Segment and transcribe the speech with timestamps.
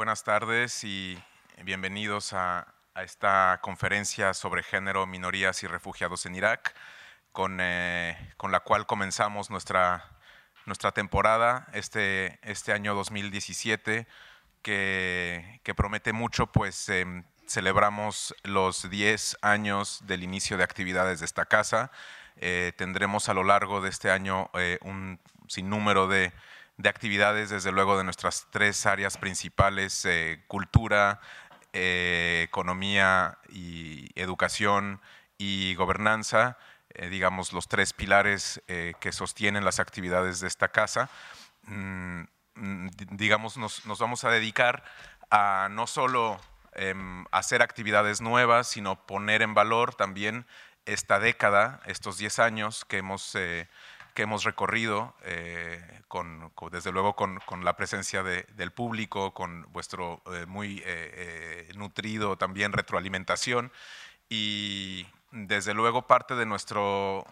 [0.00, 1.22] buenas tardes y
[1.62, 2.66] bienvenidos a,
[3.04, 6.74] esta conferencia sobre género, minorías y refugiados en Irak,
[7.32, 10.08] con, eh, con la cual comenzamos nuestra,
[10.64, 14.06] nuestra temporada este, este año 2017,
[14.62, 21.26] que, que promete mucho, pues em, celebramos los 10 años del inicio de actividades de
[21.26, 21.90] esta casa.
[22.36, 26.32] Eh, tendremos a lo largo de este año eh, un sinnúmero de
[26.80, 31.20] de actividades, desde luego, de nuestras tres áreas principales, eh, cultura,
[31.72, 35.00] eh, economía y educación
[35.36, 36.56] y gobernanza,
[36.94, 41.10] eh, digamos, los tres pilares que sostienen las actividades de esta casa.
[41.64, 42.22] Mm,
[42.54, 44.82] mm, digamos, nos, nos, vamos a dedicar
[45.30, 46.40] a no solo
[46.72, 50.46] em, hacer actividades nuevas, sino poner en valor también
[50.86, 53.36] esta década, estos 10 años que hemos
[54.14, 60.46] que hemos recorrido, eh, con, desde luego con, la presencia del público, con vuestro eh,
[60.46, 63.72] muy eh, nutrido también retroalimentación
[64.28, 67.24] y desde luego parte de nuestro,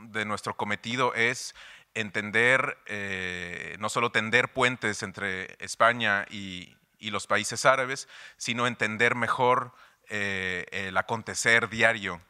[0.00, 1.54] de nuestro cometido es
[1.94, 2.78] entender,
[3.78, 9.72] no solo tender puentes entre España y, y los países árabes, sino entender mejor
[10.08, 12.20] el acontecer diario,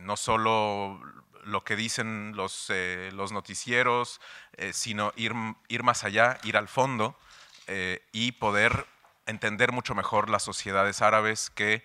[0.00, 1.00] no solo
[1.46, 4.20] lo que dicen los, eh, noticieros,
[4.56, 5.32] eh, sino ir,
[5.68, 7.16] ir, más allá, ir al fondo
[7.66, 8.86] eh, y poder
[9.26, 11.82] entender mucho mejor las sociedades árabes que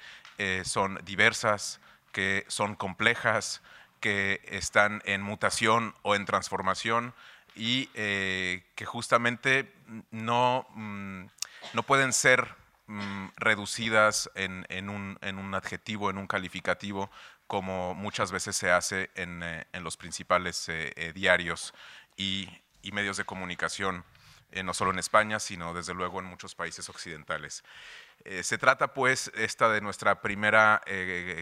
[0.64, 1.82] son diversas,
[2.14, 3.62] que son complejas,
[4.00, 7.14] que están en mutación o en transformación
[7.56, 9.74] y que justamente
[10.12, 11.26] no, mm,
[11.74, 12.56] no pueden ser
[12.90, 17.10] mm, reducidas en, un, adjetivo, en un calificativo,
[17.48, 21.74] como muchas veces se hace en, eh, los principales eh, eh, diarios
[22.18, 22.50] y,
[22.92, 24.04] medios de comunicación,
[24.64, 27.64] no solo en España, sino desde luego en muchos países occidentales.
[28.42, 30.82] se trata pues esta de nuestra primera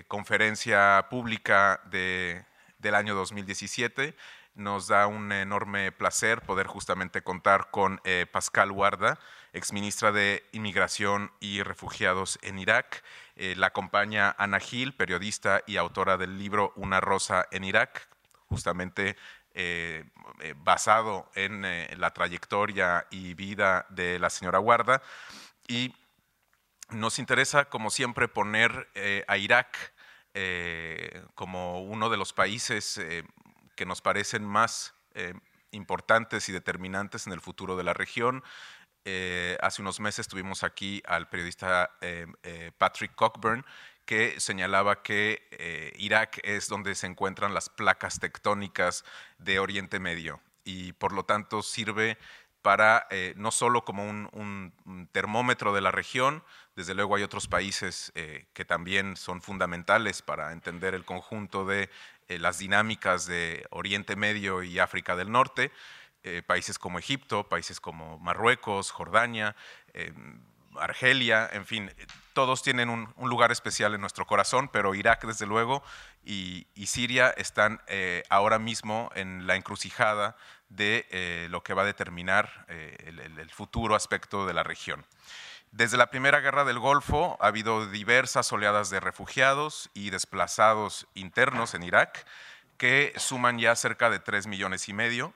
[0.10, 4.14] conferencia pública del año 2017.
[4.58, 8.02] Nos da un enorme placer poder justamente contar con
[8.32, 9.20] Pascal Guarda,
[9.54, 13.04] exministra de Inmigración y Refugiados en Irak,
[13.36, 18.08] eh, la acompaña Ana Gil, periodista y autora del libro Una rosa en Irak,
[18.48, 19.16] justamente
[19.54, 20.06] eh,
[20.40, 21.62] eh, basado en
[22.00, 25.04] la trayectoria y vida de la señora Guarda.
[25.68, 25.94] Y
[26.90, 28.90] nos interesa, como siempre, poner
[29.28, 29.94] a Irak
[31.36, 33.02] como uno de los países
[33.78, 34.94] que nos parecen más
[35.72, 38.44] importantes y determinantes en el futuro de la región.
[39.06, 43.66] Eh, hace unos meses tuvimos aquí al periodista eh, eh, Patrick Cockburn,
[44.06, 49.04] que señalaba que Irak es donde se encuentran las placas tectónicas
[49.38, 52.18] de Oriente Medio y por lo tanto sirve
[52.62, 56.42] para no solo como un, termómetro de la región,
[56.78, 58.14] desde luego hay otros países
[58.54, 61.90] que también son fundamentales para entender el conjunto de
[62.28, 65.72] las dinámicas de Oriente Medio y África del Norte,
[66.24, 69.56] eh, países como Egipto, países como Marruecos, Jordania,
[69.94, 70.12] eh,
[70.76, 71.90] Argelia, en fin,
[72.34, 75.84] todos tienen un, lugar especial en nuestro corazón, pero Irak, desde luego,
[76.26, 80.36] y, Siria están eh, ahora mismo en la encrucijada
[80.70, 85.06] de lo que va a determinar el, futuro aspecto de la región.
[85.72, 91.74] Desde la primera guerra del Golfo ha habido diversas oleadas de refugiados y desplazados internos
[91.74, 92.26] en Irak
[92.78, 95.34] que suman ya cerca de 3 millones y medio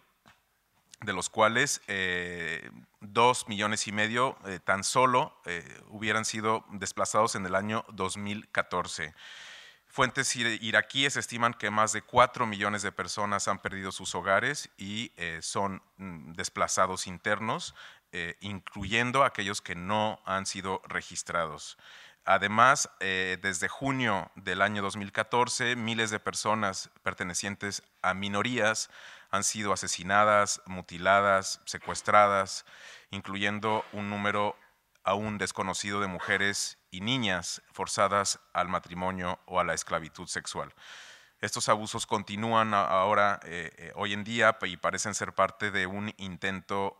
[1.02, 2.69] de los cuales eh,
[3.00, 9.13] dos millones y medio eh, tan solo eh, hubieran sido desplazados en el año 2014.
[9.88, 15.12] Fuentes iraquíes estiman que más de cuatro millones de personas han perdido sus hogares y
[15.42, 17.75] son mm, desplazados internos,
[18.41, 21.77] incluyendo aquellos que no han sido registrados.
[22.25, 28.89] Además, desde junio del año 2014, miles de personas pertenecientes a minorías
[29.31, 32.66] han sido asesinadas, mutiladas, secuestradas,
[33.09, 34.55] incluyendo un número
[35.03, 40.74] aún desconocido de mujeres y niñas forzadas al matrimonio o a la esclavitud sexual.
[41.39, 46.13] Estos abusos continúan ahora, eh, eh, hoy en día, y parecen ser parte de un
[46.18, 46.97] intento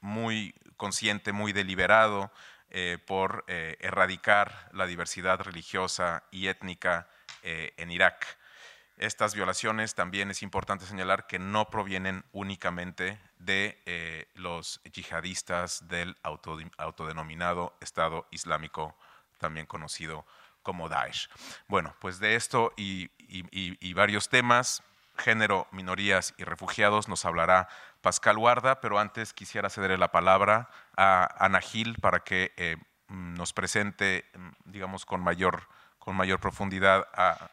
[0.00, 2.32] muy consciente, muy deliberado
[2.70, 7.08] eh, por erradicar la diversidad religiosa y étnica
[7.42, 8.38] en Irak.
[9.02, 16.16] Estas violaciones también es importante señalar que no provienen únicamente de eh, los yihadistas del
[16.22, 18.96] autodenominado Estado Islámico,
[19.38, 20.24] también conocido
[20.62, 21.28] como Daesh.
[21.66, 23.10] Bueno, pues de esto y,
[23.94, 24.84] varios temas
[25.18, 27.68] género, minorías y refugiados nos hablará
[28.02, 32.76] Pascal Guarda, pero antes quisiera cederle la palabra a Ana Gil para que eh,
[33.08, 34.30] nos presente,
[34.64, 35.68] digamos, con mayor,
[35.98, 37.50] con mayor profundidad a,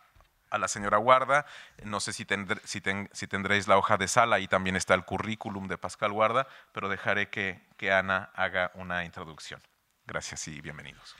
[0.57, 1.45] la señora Guarda.
[1.83, 2.25] No sé si,
[2.63, 6.89] si, tendréis la hoja de sala y también está el currículum de Pascal Guarda, pero
[6.89, 9.61] dejaré que Ana haga una introducción.
[10.07, 11.15] Gracias y bienvenidos.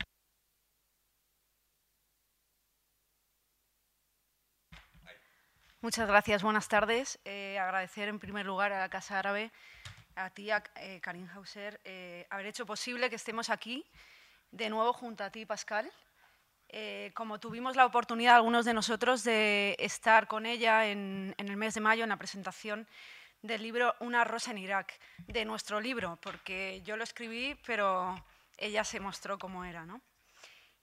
[5.82, 7.20] Muchas gracias, buenas tardes.
[7.24, 9.50] Eh, agradecer en primer lugar a la Casa Árabe,
[10.14, 13.86] a ti, a eh, Karin Hauser, eh, haber hecho posible que estemos aquí
[14.52, 15.90] de nuevo junto a ti, Pascal.
[17.14, 21.76] como tuvimos la oportunidad, algunos de nosotros, de estar con ella en, en, el mes
[21.76, 22.86] de mayo en la presentación
[23.42, 28.22] del libro Una rosa en Irak, de nuestro libro, porque yo lo escribí, pero
[28.58, 29.86] ella se mostró como era.
[29.86, 30.02] ¿no?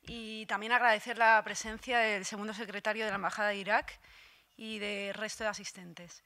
[0.00, 4.00] Y también agradecer la presencia del segundo secretario de la Embajada de Irak,
[4.56, 6.23] y del resto de asistentes.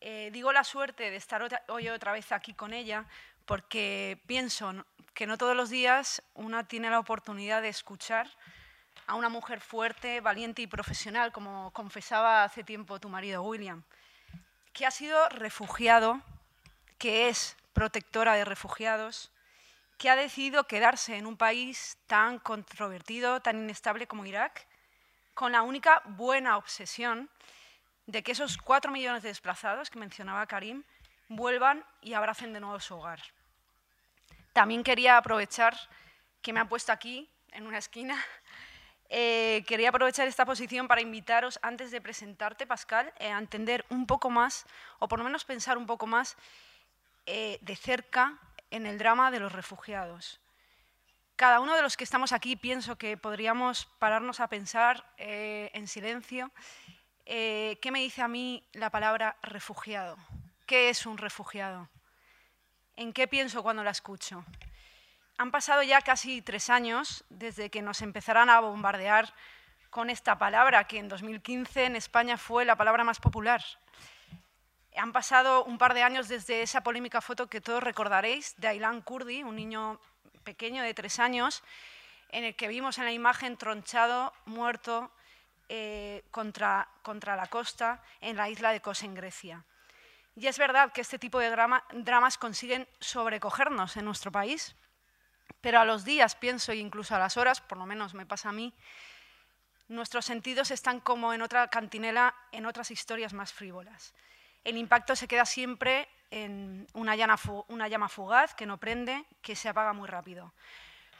[0.00, 3.06] Eh, digo la suerte de estar hoy otra vez aquí con ella
[3.44, 4.72] porque pienso
[5.12, 8.30] que no todos los días una tiene la oportunidad de escuchar
[9.06, 13.82] a una mujer fuerte, valiente y profesional, como confesaba hace tiempo tu marido William,
[14.72, 16.22] que ha sido refugiado,
[16.96, 19.32] que es protectora de refugiados,
[19.98, 24.66] que ha decidido quedarse en un país tan controvertido, tan inestable como Irak,
[25.34, 27.28] con la única buena obsesión
[28.10, 30.82] de que esos cuatro millones de desplazados que mencionaba Karim
[31.28, 33.20] vuelvan y abracen de nuevo su hogar.
[34.52, 35.76] También quería aprovechar
[36.42, 38.18] que me han puesto aquí, en una esquina,
[39.08, 44.06] eh, quería aprovechar esta posición para invitaros, antes de presentarte, Pascal, eh, a entender un
[44.06, 44.66] poco más,
[44.98, 46.36] o por lo menos pensar un poco más
[47.26, 48.38] eh, de cerca
[48.72, 50.40] en el drama de los refugiados.
[51.36, 56.52] Cada uno de los que estamos aquí pienso que podríamos pararnos a pensar en silencio
[57.32, 60.16] eh, ¿qué me dice a mí la palabra refugiado?
[60.66, 61.88] ¿Qué es un refugiado?
[62.96, 64.44] ¿En qué pienso cuando la escucho?
[65.38, 69.32] Han pasado ya casi tres años desde que nos empezaran a bombardear
[69.90, 73.62] con esta palabra, que en 2015 en España fue la palabra más popular.
[74.96, 79.02] Han pasado un par de años desde esa polémica foto que todos recordaréis de Aylan
[79.02, 80.00] Kurdi, un niño
[80.42, 81.62] pequeño de tres años,
[82.30, 85.12] en el que vimos en la imagen tronchado, muerto,
[85.72, 89.64] eh, contra, contra la costa en la isla de Kos en Grecia.
[90.34, 94.74] Y es verdad que este tipo de dramas consiguen sobrecogernos en nuestro país,
[95.60, 98.48] pero a los días, pienso, e incluso a las horas, por lo menos me pasa
[98.48, 98.74] a mí,
[99.86, 104.12] nuestros sentidos están como en otra cantinela, en otras historias más frívolas.
[104.64, 107.38] El impacto se queda siempre en una llama,
[107.68, 110.52] una llama fugaz que no prende, que se apaga muy rápido.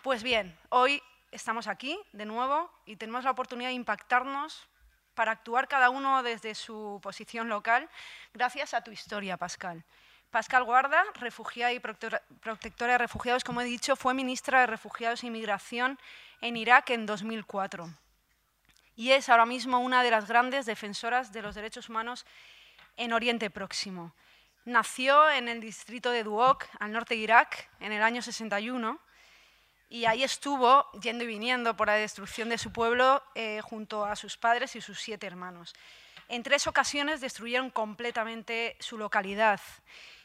[0.03, 1.01] Pues bien, hoy
[1.31, 4.69] estamos aquí de nuevo y tenemos la oportunidad de impactarnos
[5.15, 7.89] para actuar cada uno desde su posición local,
[8.33, 9.85] gracias a tu historia, Pascal.
[10.31, 15.27] Pascal Guarda, refugiada y protectora de refugiados, como he dicho, fue ministra de Refugiados e
[15.27, 15.99] Inmigración
[16.41, 17.91] en Irak en 2004
[19.01, 22.27] y es ahora mismo una de las grandes defensoras de los derechos humanos
[22.99, 24.13] en Oriente Próximo.
[24.67, 29.01] Nació en el distrito de Duok, al norte de Irak, en el año 61
[29.91, 34.15] y ahí estuvo yendo y viniendo por la destrucción de su pueblo eh, junto a
[34.15, 35.75] sus padres y sus siete hermanos.
[36.29, 39.61] En tres ocasiones destruyeron completamente su localidad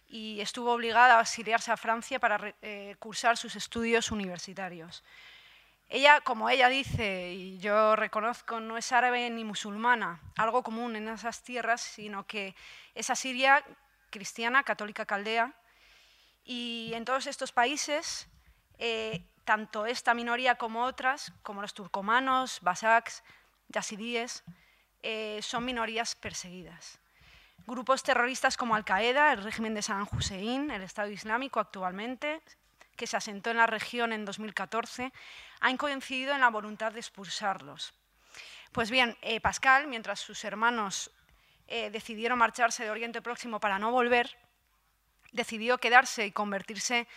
[0.08, 5.04] y estuvo obligada a exiliarse a Francia para eh, cursar sus estudios universitarios.
[5.90, 11.08] Ella, como ella dice, y yo reconozco, no es árabe ni musulmana, algo común en
[11.08, 12.56] esas tierras, sino que
[12.94, 13.64] es asiria,
[14.12, 15.54] cristiana, católica caldea,
[16.44, 18.28] y en todos estos países
[18.78, 23.24] eh, tanto esta minoría como otras, como los turcomanos, basaks,
[23.70, 24.44] yazidíes,
[25.04, 27.00] eh, son minorías perseguidas.
[27.68, 32.42] Grupos terroristas como Al-Qaeda, el régimen de Saddam Hussein, el Estado Islámico actualmente,
[32.96, 35.12] que se asentó en la región en 2014,
[35.60, 37.94] han coincidido en la voluntad de expulsarlos.
[38.72, 41.12] Pues bien, eh, Pascal, mientras sus hermanos
[41.68, 44.38] eh, decidieron marcharse de Oriente Próximo para no volver,
[45.32, 47.08] decidió quedarse y convertirse en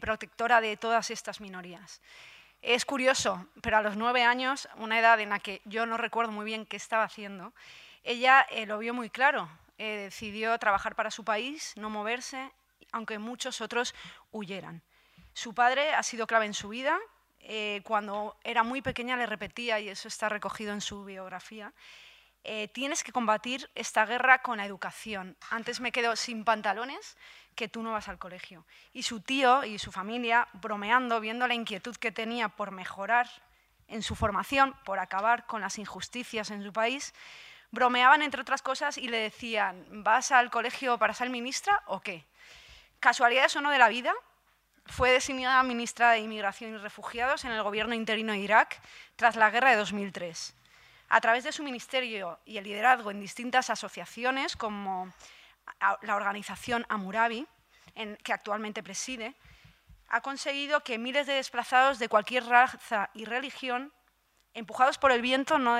[0.00, 2.00] protectora de todas estas minorías.
[2.62, 6.32] Es curioso, pero a los nueve años, una edad en la que yo no recuerdo
[6.32, 7.52] muy bien qué estaba haciendo,
[8.02, 9.48] ella eh, lo vio muy claro.
[9.76, 12.52] Eh, decidió trabajar para su país, no moverse,
[12.92, 13.94] aunque muchos otros
[14.30, 14.82] huyeran.
[15.32, 16.98] Su padre ha sido clave en su vida.
[17.40, 21.74] Eh, cuando era muy pequeña le repetía, y eso está recogido en su biografía,
[22.72, 25.36] tienes que combatir esta guerra con la educación.
[25.50, 27.16] Antes me quedo sin pantalones
[27.54, 28.66] que tú no vas al colegio.
[28.92, 33.28] Y su tío y su familia, bromeando, viendo la inquietud que tenía por mejorar
[33.88, 37.14] en su formación, por acabar con las injusticias en su país,
[37.74, 42.24] Bromeaban, entre otras cosas, y le decían, ¿vas al colegio para ser ministra o qué?
[43.00, 44.14] Casualidades o no de la vida,
[44.86, 48.80] fue designada ministra de Inmigración y Refugiados en el gobierno interino de Irak
[49.16, 50.54] tras la guerra de 2003.
[51.08, 55.12] A través de su ministerio y el liderazgo en distintas asociaciones, como
[56.02, 57.46] la organización Amurabi,
[58.22, 59.34] que actualmente preside,
[60.08, 63.92] ha conseguido que miles de desplazados de cualquier raza y religión,
[64.52, 65.78] empujados por el viento, no,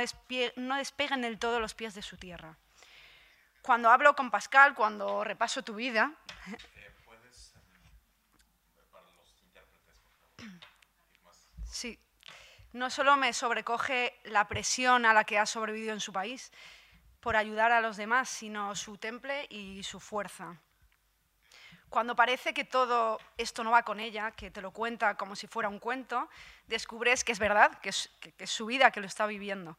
[0.56, 2.56] no despeguen del todo los pies de su tierra.
[3.62, 6.12] Cuando hablo con Pascal, cuando repaso tu vida,
[11.74, 11.98] Sí,
[12.74, 16.50] no solo me sobrecoge la presión a la que ha sobrevivido en su país
[17.20, 20.58] por ayudar a los demás, sino su temple y su fuerza.
[21.88, 25.46] Cuando parece que todo esto no va con ella, que te lo cuenta como si
[25.46, 26.28] fuera un cuento,
[26.66, 28.10] descubres que es verdad, que es,
[28.46, 29.78] su vida que lo está viviendo,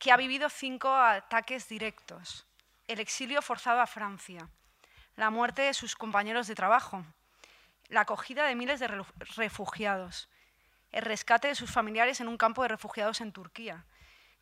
[0.00, 2.46] que ha vivido cinco ataques directos,
[2.88, 4.48] el exilio forzado a Francia,
[5.14, 7.04] la muerte de sus compañeros de trabajo,
[7.88, 8.88] la acogida de miles de
[9.36, 10.28] refugiados,
[10.94, 13.84] el rescate de sus familiares en un campo de refugiados en Turquía,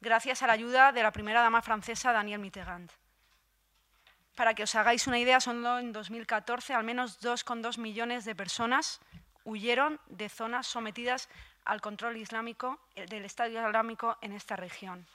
[0.02, 2.92] gracias a la ayuda de la primera dama francesa Danielle Mitterrand.
[4.36, 9.00] Para que os hagáis una idea, solo en 2014 al menos 2,2 millones de personas
[9.44, 11.30] huyeron de zonas sometidas
[11.64, 15.06] al control islámico eh, del Estado Islámico en esta región.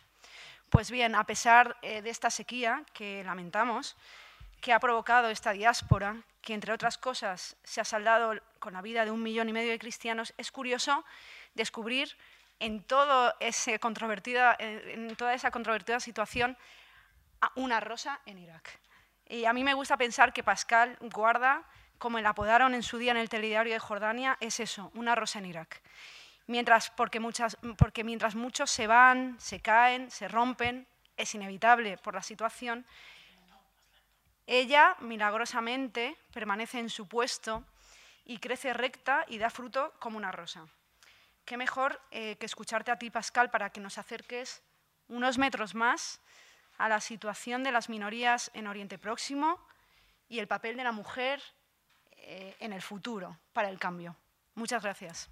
[0.72, 3.96] Pues bien, a pesar eh, de esta sequía que lamentamos,
[4.62, 9.06] que ha provocado esta diáspora, que entre otras cosas se ha saldado con la vida
[9.06, 11.06] de un millón y medio de cristianos, es curioso
[11.54, 12.16] descubrir
[12.60, 16.58] en, toda esa controvertida situación
[17.56, 18.80] una rosa en Irak.
[19.30, 21.64] Y a mí me gusta pensar que Pascal guarda,
[21.98, 25.40] como le apodaron en su día en el telediario de Jordania, es eso, una rosa
[25.40, 25.82] en Irak.
[26.48, 30.88] Mientras, porque, muchas, porque mientras muchos se van, se caen, se rompen,
[31.18, 32.86] es inevitable por la situación,
[34.48, 37.66] ella, milagrosamente, permanece en su puesto
[38.24, 40.66] y crece recta y da fruto como una rosa.
[41.46, 44.63] Qué mejor eh, que escucharte a ti, Pascal, para que nos acerques
[45.10, 46.22] unos metros más
[46.77, 49.60] a la situación de las minorías en Oriente Próximo
[50.30, 51.42] y el papel de la mujer
[52.12, 54.16] eh, en el futuro para el cambio.
[54.56, 55.30] Muchas gracias.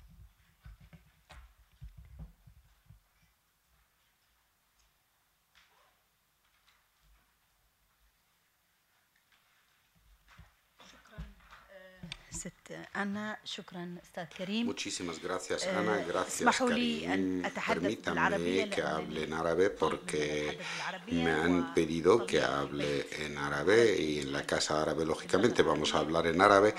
[14.65, 15.97] Muchísimas gracias, Ana.
[16.07, 17.41] Gracias, Karim.
[17.67, 20.59] Permítame que hable en árabe porque
[21.07, 25.99] me han pedido que hable en árabe y en la Casa Árabe, lógicamente, vamos a
[25.99, 26.75] hablar en árabe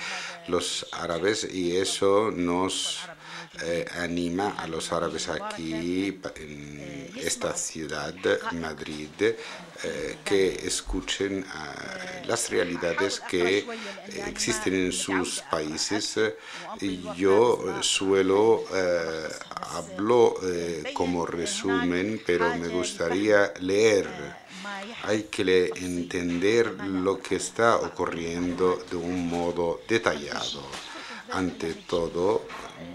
[0.49, 3.01] los árabes y eso nos
[3.63, 8.15] eh, anima a los árabes aquí en esta ciudad,
[8.53, 13.67] Madrid, eh, que escuchen eh, las realidades que
[14.27, 16.19] existen en sus países.
[17.17, 18.65] Yo suelo
[19.51, 20.35] hablo
[20.93, 24.07] como resumen, pero me gustaría leer
[25.05, 30.63] hay que entender lo que está ocurriendo de un modo detallado.
[31.33, 32.47] Ante todo,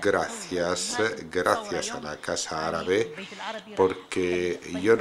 [0.02, 0.98] gracias,
[1.32, 3.14] gracias a la Casa Árabe,
[3.76, 4.96] porque yo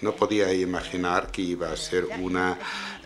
[0.00, 2.58] no, podía imaginar que iba a ser una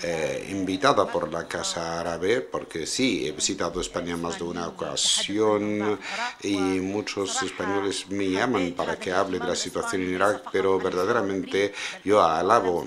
[0.03, 5.99] eh, invitada por la Casa Árabe, porque sí, he visitado España más de una ocasión
[6.43, 11.73] y muchos españoles me llaman para que hable de la situación en Irak, pero verdaderamente
[12.05, 12.87] yo alabo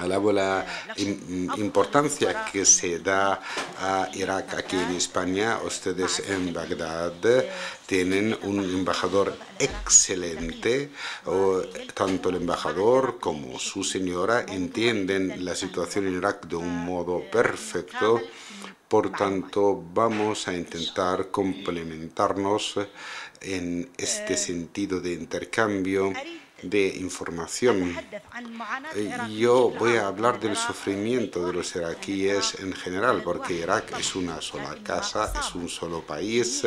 [0.00, 0.64] Alabo la
[1.56, 3.40] importancia que se da
[3.78, 5.58] a Irak aquí en España.
[5.64, 7.12] Ustedes en Bagdad
[7.86, 10.90] tienen un embajador excelente.
[11.94, 18.20] tanto el embajador como su señora entienden la situación en Irak de un modo perfecto.
[18.88, 22.78] Por tanto, vamos a intentar complementarnos
[23.40, 26.12] en este sentido de intercambio
[26.62, 27.96] de información.
[28.94, 34.14] Eh, yo voy a hablar del sufrimiento de los iraquíes en general, porque Irak es
[34.14, 36.64] una sola casa, es un solo país,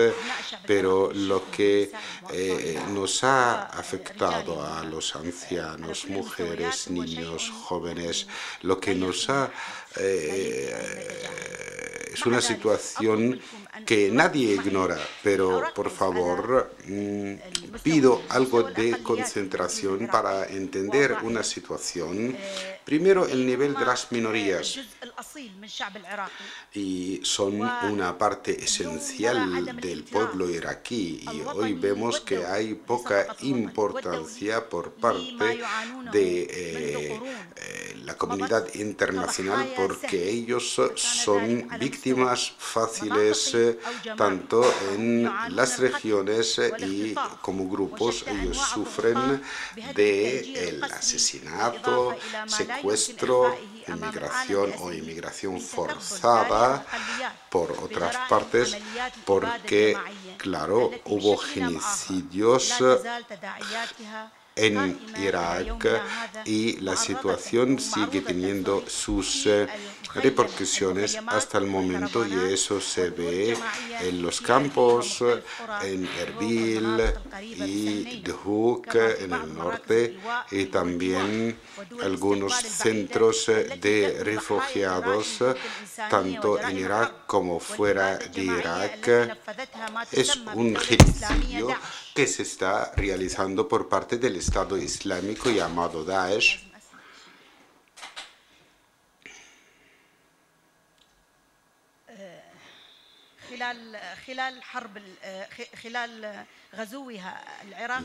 [0.66, 1.92] pero lo que
[2.32, 8.28] eh, nos ha afectado a los ancianos, mujeres, niños, jóvenes,
[8.62, 9.52] lo que nos ha...
[9.98, 10.74] Eh,
[12.14, 13.40] es una situación
[13.86, 17.34] que nadie ignora, pero por favor mm,
[17.84, 22.36] pido algo de concentración para entender una situación
[22.92, 24.78] Primero, el nivel de las minorías.
[26.74, 31.24] Y son una parte esencial del pueblo iraquí.
[31.32, 35.62] Y hoy vemos que hay poca importancia por parte
[36.12, 37.22] de eh,
[37.56, 43.80] eh, la comunidad internacional porque ellos son víctimas fáciles eh,
[44.18, 44.62] tanto
[44.94, 49.42] en las regiones y como grupos ellos sufren
[49.96, 52.18] de asesinato,
[52.48, 52.81] secuestro,
[53.88, 56.86] inmigración o inmigración forzada
[57.50, 58.78] por otras partes,
[59.26, 59.98] porque,
[60.38, 62.74] claro, hubo genocidios
[64.62, 65.88] en Irak
[66.46, 69.68] y la situación sigue teniendo sus eh,
[70.16, 73.58] repercusiones hasta el momento y eso se ve
[74.02, 75.24] en los campos,
[75.84, 77.02] en Erbil
[77.40, 80.20] y Duhok en el norte
[80.52, 81.58] y también
[82.04, 85.44] algunos centros de refugiados
[86.10, 89.38] tanto en Irak como fuera de Irak.
[90.12, 91.76] Es un genocidio
[92.14, 96.71] que se está realizando por parte del Estado Islámico llamado Daesh.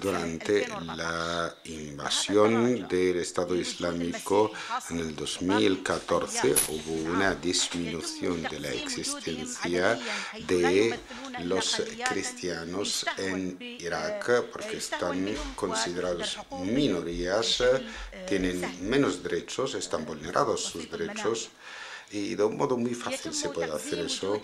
[0.01, 4.51] Durante la invasión del Estado Islámico
[4.91, 9.99] en el 2014 hubo una disminución de la existencia
[10.47, 10.99] de
[11.45, 17.63] los cristianos en Irak porque están considerados minorías,
[18.29, 21.51] tienen menos derechos, están vulnerados sus derechos
[22.11, 24.41] y de un modo muy fácil se puede hacer eso.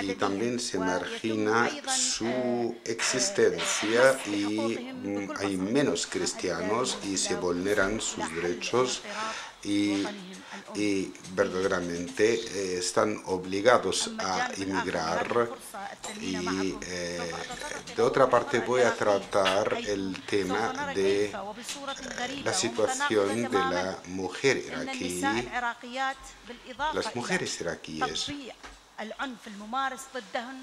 [0.00, 8.24] y también se margina su existencia y mm, hay menos cristianos y se vulneran sus
[8.34, 9.02] derechos
[9.64, 10.04] y,
[10.74, 15.48] y verdaderamente eh, están obligados a emigrar
[16.20, 17.32] y eh,
[17.96, 21.32] de otra parte voy a tratar el tema de
[22.44, 25.22] la situación de la mujer iraquí,
[26.94, 28.30] las mujeres iraquíes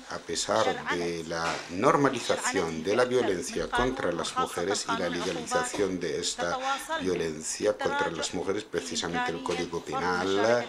[0.10, 0.66] a pesar
[0.96, 6.58] de la normalización de la violencia contra las mujeres y la legalización de esta
[7.00, 10.68] violencia contra las mujeres, precisamente el Código Penal,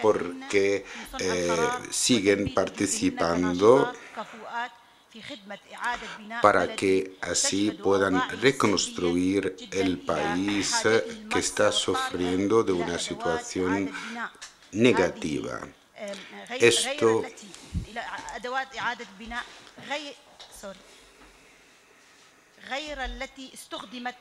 [0.00, 0.86] porque
[1.18, 1.56] eh,
[1.90, 3.92] siguen participando
[6.40, 10.82] para que así puedan reconstruir el país
[11.30, 13.92] que está sufriendo de una situación
[14.72, 15.60] negativa.
[16.50, 16.86] غير Esto...
[16.86, 17.48] غير التي
[18.34, 19.44] أدوات إعادة بناء
[19.88, 20.14] غير
[20.60, 20.78] سوري
[22.68, 24.14] غير التي استخدمت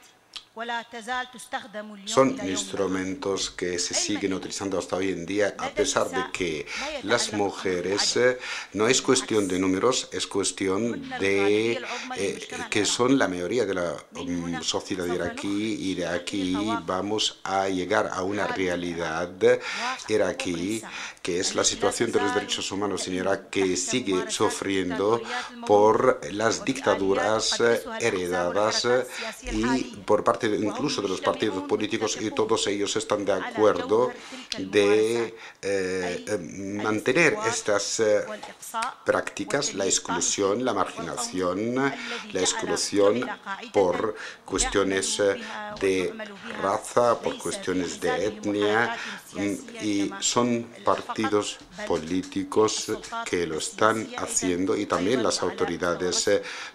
[2.06, 6.68] son instrumentos que se siguen utilizando hasta hoy en día, a pesar de que
[7.02, 8.38] las mujeres eh,
[8.74, 11.82] no es cuestión de números, es cuestión de
[12.18, 17.68] eh, que son la mayoría de la mm, sociedad iraquí y de aquí vamos a
[17.68, 19.32] llegar a una realidad
[20.08, 20.84] iraquí
[21.24, 25.20] que es la situación de los derechos humanos en Irak que sigue sufriendo
[25.66, 28.88] por las dictaduras eh, heredadas
[29.52, 34.12] y por parte incluso de los partidos políticos y todos ellos están de acuerdo
[34.58, 36.38] de eh, eh,
[36.84, 38.24] mantener estas eh,
[39.06, 43.28] prácticas, la exclusión, la marginación, la exclusión
[43.72, 45.22] por cuestiones
[45.80, 46.14] de
[46.62, 48.96] raza, por cuestiones de etnia,
[49.34, 52.92] mm, y son partidos políticos
[53.26, 56.30] que lo están haciendo y también las autoridades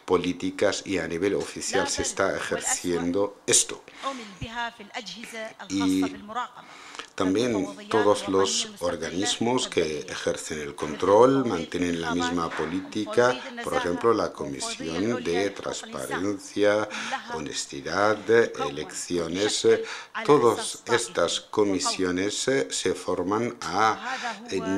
[0.05, 3.83] políticas y a nivel oficial se está ejerciendo esto.
[5.69, 6.05] Y
[7.15, 14.33] también todos los organismos que ejercen el control mantienen la misma política, por ejemplo, la
[14.33, 16.89] Comisión de Transparencia,
[17.35, 18.19] Honestidad,
[18.71, 19.67] Elecciones.
[20.25, 22.35] Todas estas comisiones
[22.71, 24.17] se forman a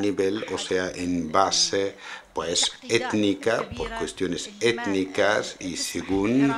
[0.01, 1.97] nivel, o sea, en base
[2.33, 6.55] pues étnica, por cuestiones étnicas y según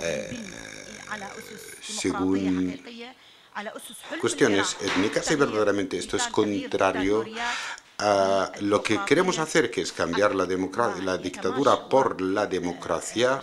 [0.00, 0.36] eh,
[1.82, 2.80] según
[4.20, 7.24] cuestiones étnicas y verdaderamente esto es contrario
[7.98, 13.40] a lo que queremos hacer, que es cambiar la, la dictadura por la democracia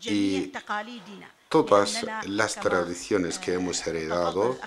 [0.00, 0.52] y
[1.48, 4.58] todas las tradiciones que hemos heredado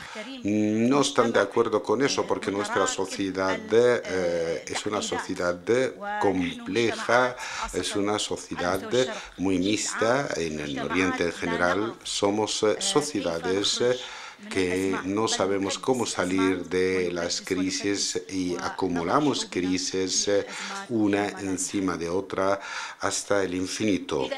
[0.43, 5.59] no están de acuerdo con eso porque nuestra sociedad eh, es una sociedad
[6.19, 7.35] compleja,
[7.73, 8.81] es una sociedad
[9.37, 10.27] muy mixta.
[10.35, 13.81] En el Oriente en general somos eh, sociedades
[14.49, 20.47] que no sabemos cómo salir de las crisis y acumulamos crisis eh,
[20.89, 22.59] una encima de otra
[22.99, 24.29] hasta el infinito.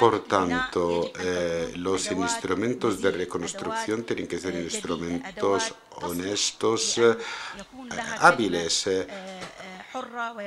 [0.00, 7.16] Por tanto, eh, los instrumentos de reconstrucción tienen que ser instrumentos honestos, eh,
[8.18, 8.88] hábiles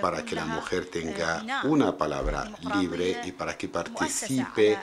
[0.01, 4.77] para que la mujer tenga una palabra libre y para que participe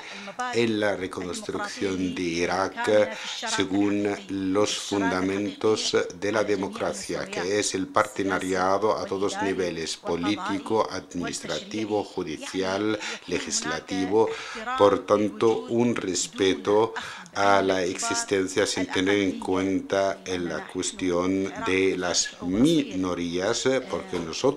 [0.55, 8.97] en la reconstrucción de Irak según los fundamentos de la democracia, que es el partenariado
[8.97, 14.31] a todos niveles, político, administrativo, judicial, legislativo,
[14.79, 16.95] por tanto, un respeto
[17.35, 24.54] a la existencia sin tener en cuenta la cuestión de las minorías, porque nosotros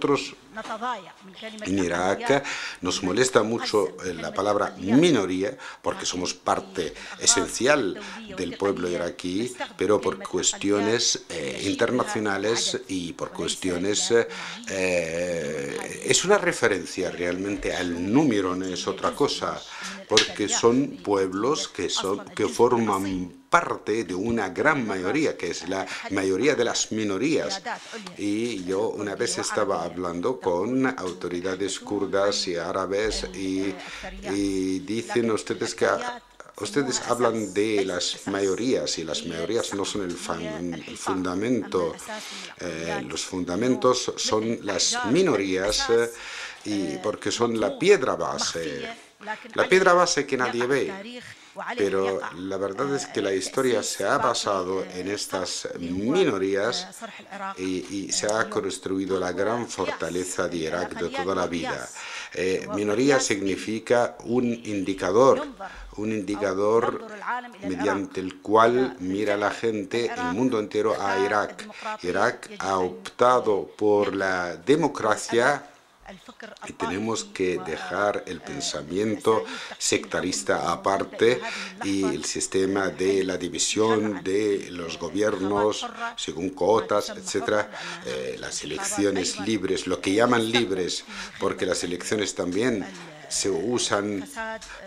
[1.65, 2.43] en Irak
[2.81, 7.99] nos molesta mucho eh, la palabra minoría porque somos parte esencial
[8.37, 14.13] del pueblo iraquí, pero por cuestiones eh, internacionales y por cuestiones...
[14.69, 19.61] Eh, es una referencia realmente al número, no es otra cosa,
[20.07, 25.85] porque son pueblos que, son, que forman parte de una gran mayoría, que es la
[26.11, 27.61] mayoría de las minorías.
[28.17, 33.73] Y yo una vez estaba hablando con autoridades kurdas y árabes y,
[34.79, 35.87] dicen ustedes que
[36.59, 40.17] ustedes hablan de las mayorías y las mayorías no son el,
[40.97, 41.95] fundamento.
[42.59, 46.11] Eh, los fundamentos son las minorías eh,
[46.65, 48.87] y porque son la piedra base.
[49.55, 51.21] La piedra base que nadie ve.
[51.77, 56.87] Pero la verdad es que la historia se ha basado en estas minorías
[57.57, 61.87] y, se ha construido la gran fortaleza de Irak de toda la vida.
[62.33, 65.45] Eh, minoría significa un indicador,
[65.97, 67.07] un indicador
[67.61, 71.67] mediante el cual mira la gente, el mundo entero, a Irak.
[72.03, 75.63] Irak ha optado por la democracia
[76.67, 79.43] y tenemos que dejar el pensamiento
[79.77, 81.41] sectarista aparte
[81.83, 87.71] y el sistema de la división de los gobiernos según cuotas, etcétera,
[88.05, 91.03] eh, las elecciones libres, lo que llaman libres,
[91.39, 92.85] porque las elecciones también
[93.29, 94.27] se usan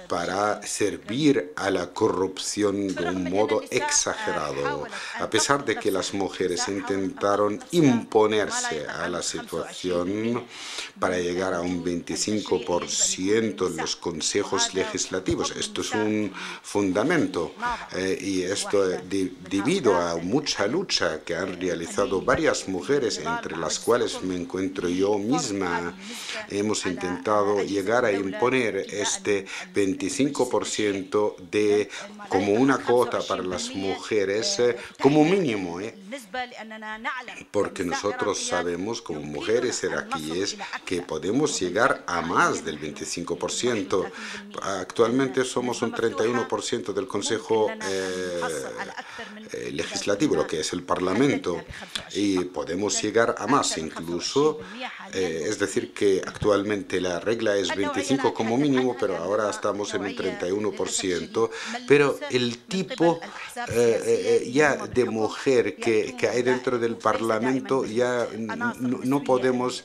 [0.09, 4.87] para servir a la corrupción de un modo exagerado.
[5.18, 10.44] A pesar de que las mujeres intentaron imponerse a la situación
[10.98, 17.55] para llegar a un 25% en los consejos legislativos, esto es un fundamento
[17.96, 24.22] eh, y esto debido a mucha lucha que han realizado varias mujeres, entre las cuales
[24.22, 25.96] me encuentro yo misma,
[26.48, 31.88] hemos intentado llegar a imponer este 25% de
[32.29, 35.95] como una cuota para las mujeres eh, como mínimo, ¿eh?
[37.51, 44.11] porque nosotros sabemos como mujeres iraquíes que podemos llegar a más del 25%.
[44.62, 48.40] Actualmente somos un 31% del Consejo eh,
[49.73, 51.62] Legislativo, lo que es el Parlamento,
[52.14, 54.61] y podemos llegar a más incluso.
[55.12, 60.17] es decir, que actualmente la regla es 25 como mínimo, pero ahora estamos en un
[60.17, 61.51] 31%,
[61.87, 63.21] pero el tipo
[63.57, 69.85] eh, eh, eh, ya de mujer que, hay dentro del Parlamento ya no, podemos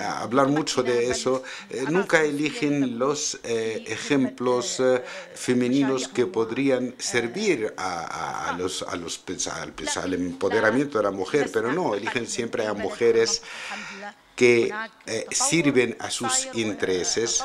[0.00, 1.42] hablar mucho de eso.
[1.90, 4.82] nunca eligen los ejemplos
[5.34, 12.66] femeninos que podrían servir a, los, al empoderamiento de la mujer, pero no, eligen siempre
[12.66, 13.42] a mujeres
[14.38, 14.72] que
[15.04, 17.44] eh, sirven a sus intereses.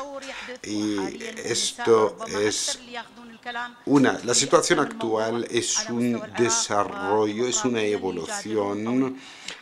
[0.62, 0.96] y
[1.44, 2.78] esto es
[3.84, 9.18] una, la situación actual es un desarrollo, es una evolución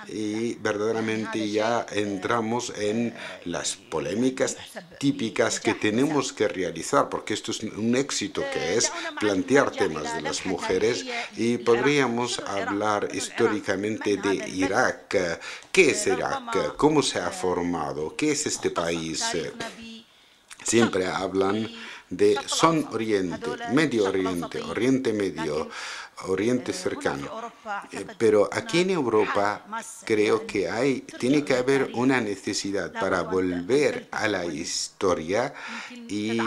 [0.08, 4.56] y verdaderamente ya entramos en las polémicas
[4.98, 10.22] típicas que tenemos que realizar, porque esto es un éxito que es plantear temas de
[10.22, 11.04] las mujeres
[11.36, 15.40] y podríamos hablar históricamente de Irak.
[15.70, 16.76] ¿Qué es Irak?
[16.76, 18.14] ¿Cómo se ha formado?
[18.16, 19.24] ¿Qué es este país?
[20.64, 21.68] Siempre hablan
[22.08, 25.70] de Son Oriente, Medio Oriente, Oriente Medio,
[26.26, 27.28] Oriente cercano.
[27.90, 29.64] Eh, pero aquí en Europa
[30.04, 35.52] creo que hay, tiene que haber una necesidad para volver a la historia
[36.08, 36.38] y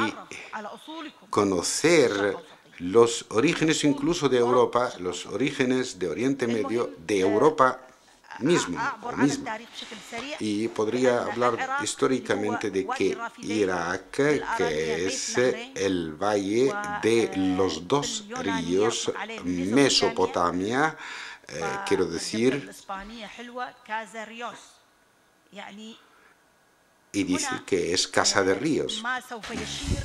[1.30, 2.36] conocer
[2.80, 7.86] los orígenes incluso de Europa, los orígenes de Oriente Medio, de Europa
[8.40, 8.80] mismo,
[10.40, 14.12] Y podría hablar históricamente de que Irak,
[14.58, 19.12] que es el valle de los dos ríos,
[19.44, 20.98] Mesopotamia,
[21.48, 22.72] eh, quiero decir,
[27.12, 29.02] y dice que es casa de ríos,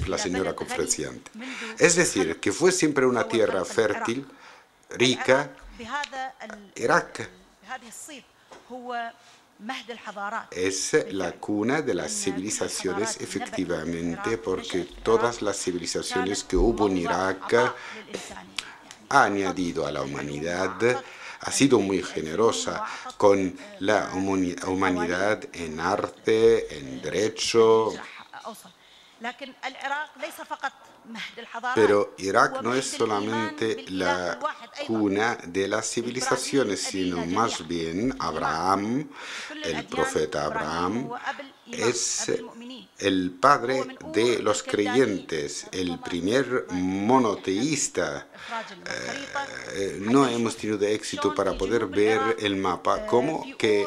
[0.06, 1.30] la señora conferenciante.
[1.78, 4.26] Es decir, que fue siempre una tierra fértil,
[4.90, 5.50] rica,
[6.76, 7.39] Irak
[10.50, 17.74] es la cuna de las civilizaciones, efectivamente, porque todas las civilizaciones que hubo en Irak
[19.10, 21.02] ha añadido a la humanidad,
[21.40, 22.84] ha sido muy generosa
[23.16, 27.92] con la humanidad en arte, en derecho.
[31.74, 34.38] Pero Irak no es solamente la
[34.86, 39.08] cuna de las civilizaciones, sino más bien Abraham,
[39.64, 41.10] el profeta Abraham,
[41.72, 42.30] es
[42.98, 48.26] el padre de los creyentes, el primer monoteísta.
[49.74, 53.86] Eh, no hemos tenido éxito para poder ver el mapa, como que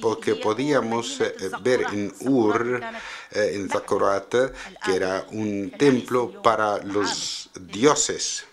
[0.00, 2.82] porque podíamos eh, ver en Ur,
[3.30, 4.34] eh, en Zakorat,
[4.84, 8.46] que era un templo para los dioses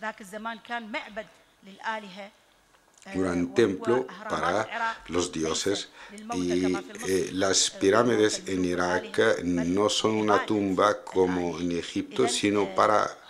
[3.16, 5.90] un templo para los dioses.
[6.34, 6.76] Y
[7.08, 13.21] eh, las pirámides en Irak no son una tumba como en Egipto, sino para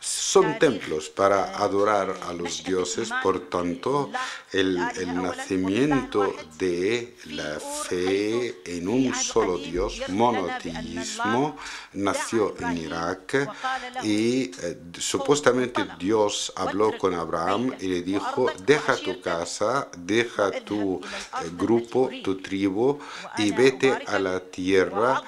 [0.00, 4.10] son templos para adorar a los dioses, por tanto
[4.52, 4.76] el,
[5.14, 11.56] nacimiento de la fe en un solo Dios, monoteísmo,
[11.94, 13.50] nació en Irak
[14.02, 21.00] y eh, supuestamente Dios habló con Abraham y le dijo, deja tu casa, deja tu
[21.00, 22.98] eh, grupo, tu tribu
[23.36, 25.22] y vete a la tierra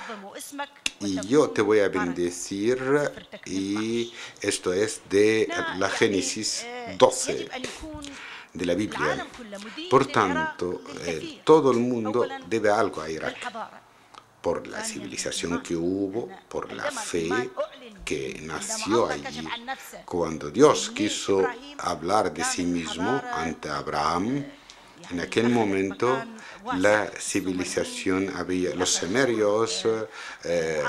[1.01, 2.79] y yo te voy a bendecir
[3.47, 6.67] y esto es de la Génesis
[6.99, 7.49] 12
[8.53, 9.27] de la Biblia.
[9.89, 13.37] Por tanto, eh, todo el mundo debe algo a Irak
[14.43, 17.51] por la civilización que hubo, por la fe
[18.05, 19.47] que nació allí.
[20.05, 21.47] Cuando Dios quiso
[21.79, 24.45] hablar de sí mismo ante Abraham,
[25.11, 26.23] en aquel momento
[26.77, 29.87] la civilización había, los sumerios
[30.45, 30.83] eh,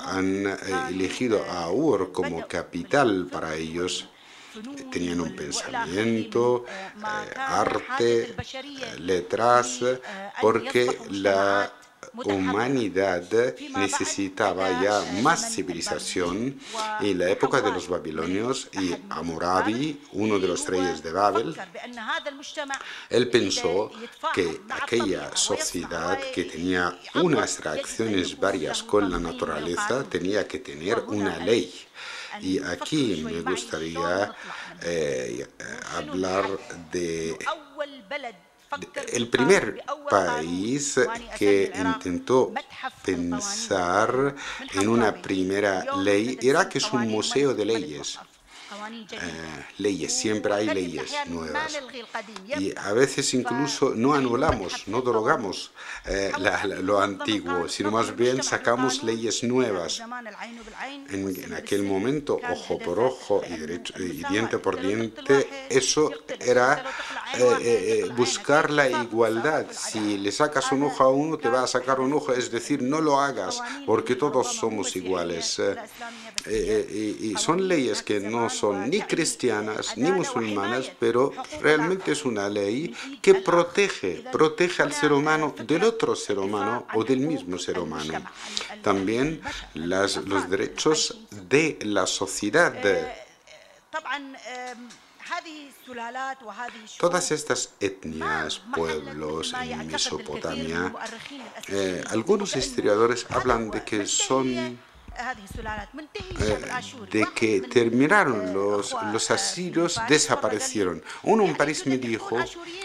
[0.00, 0.56] han eh,
[0.90, 4.08] elegido a Ur como capital para ellos.
[4.92, 8.36] Tenían un pensamiento, eh, arte,
[8.98, 9.80] letras,
[10.40, 11.72] porque la
[12.24, 13.24] humanidad
[13.76, 16.58] necesitaba ya más civilización
[17.00, 21.54] en la época de los babilonios y Amurabi, uno de los reyes de Babel,
[23.10, 23.90] él pensó
[24.32, 31.38] que aquella sociedad que tenía unas reacciones varias con la naturaleza tenía que tener una
[31.38, 31.72] ley.
[32.40, 34.34] Y aquí me gustaría
[34.82, 35.46] eh,
[35.96, 36.46] hablar
[36.90, 37.38] de
[39.12, 41.00] el primer país
[41.38, 42.52] que intentó
[43.04, 44.34] pensar
[44.72, 48.18] en una primera ley era que es un museo de leyes.
[48.90, 51.80] Eh, leyes, siempre hay leyes nuevas.
[52.58, 55.70] Y a veces incluso no anulamos, no derogamos
[56.04, 56.32] eh,
[56.82, 60.02] lo antiguo, sino más bien sacamos leyes nuevas.
[61.10, 66.84] En, aquel momento, ojo por ojo y, derecho, y diente por diente, eso era
[67.38, 69.66] eh, buscar la igualdad.
[69.70, 72.82] Si le sacas un ojo a uno, te va a sacar un ojo, es decir,
[72.82, 75.60] no lo hagas, porque todos somos iguales.
[76.46, 82.94] y son leyes que no son ni cristianas ni musulmanas, pero realmente es una ley
[83.22, 88.22] que protege, protege al ser humano del otro ser humano o del mismo ser humano.
[88.82, 89.40] También
[89.74, 92.74] las, los derechos de la sociedad.
[96.98, 100.94] Todas estas etnias, pueblos en Mesopotamia,
[101.68, 104.78] eh, algunos historiadores hablan de que son
[107.10, 111.02] de que terminaron los, los asirios, desaparecieron.
[111.22, 112.36] Uno en París me dijo,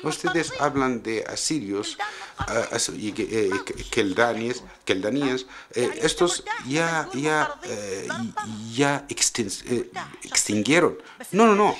[0.03, 1.97] ustedes hablan de asirios
[2.95, 3.11] y
[3.91, 7.55] keldaníes, keldaníes estos ya, ya,
[8.71, 9.05] ya
[10.23, 10.97] extinguieron.
[11.31, 11.75] No, no, no.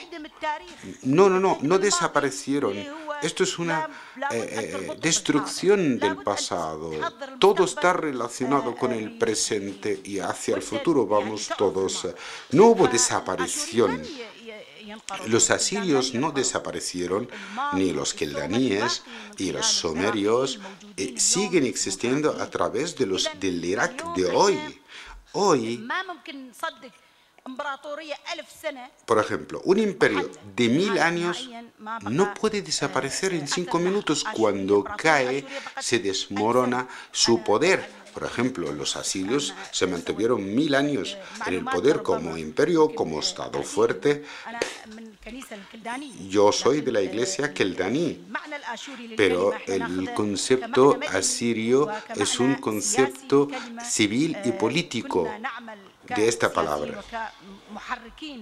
[1.03, 2.73] No, no, no, no desaparecieron.
[3.21, 3.89] Esto es una
[5.01, 6.91] destrucción del pasado.
[7.39, 12.07] Todo está relacionado con el presente y hacia el futuro vamos todos.
[12.51, 14.01] No hubo desaparición.
[15.27, 17.29] Los asirios no desaparecieron,
[17.73, 19.03] ni los keldaníes
[19.37, 20.59] y los sumerios
[21.17, 24.59] siguen existiendo a través de los, del Irak de hoy.
[25.33, 25.87] Hoy
[29.05, 31.49] por ejemplo, un imperio de mil años
[32.09, 34.23] no puede desaparecer en cinco minutos.
[34.33, 35.45] Cuando cae,
[35.79, 37.99] se desmorona su poder.
[38.13, 43.61] Por ejemplo, los asirios se mantuvieron mil años en el poder como imperio, como Estado
[43.63, 44.25] fuerte.
[46.27, 48.25] Yo soy de la iglesia keldaní,
[49.15, 53.47] pero el concepto asirio es un concepto
[53.83, 55.29] civil y político
[56.15, 57.03] de esta palabra.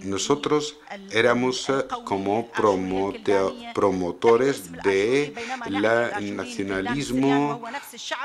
[0.03, 0.77] Nosotros
[1.12, 2.49] éramos eh, como
[3.73, 5.34] promotores del
[6.36, 7.62] nacionalismo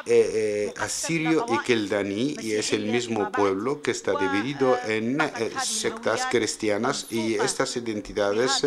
[0.07, 5.19] eh, eh, asirio y keldaní, y es el mismo pueblo que está dividido en
[5.63, 8.65] sectas cristianas, y estas identidades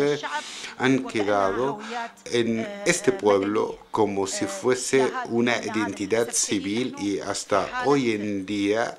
[0.78, 1.78] han quedado
[2.26, 8.98] en este pueblo como si fuese una identidad civil y hasta hoy en día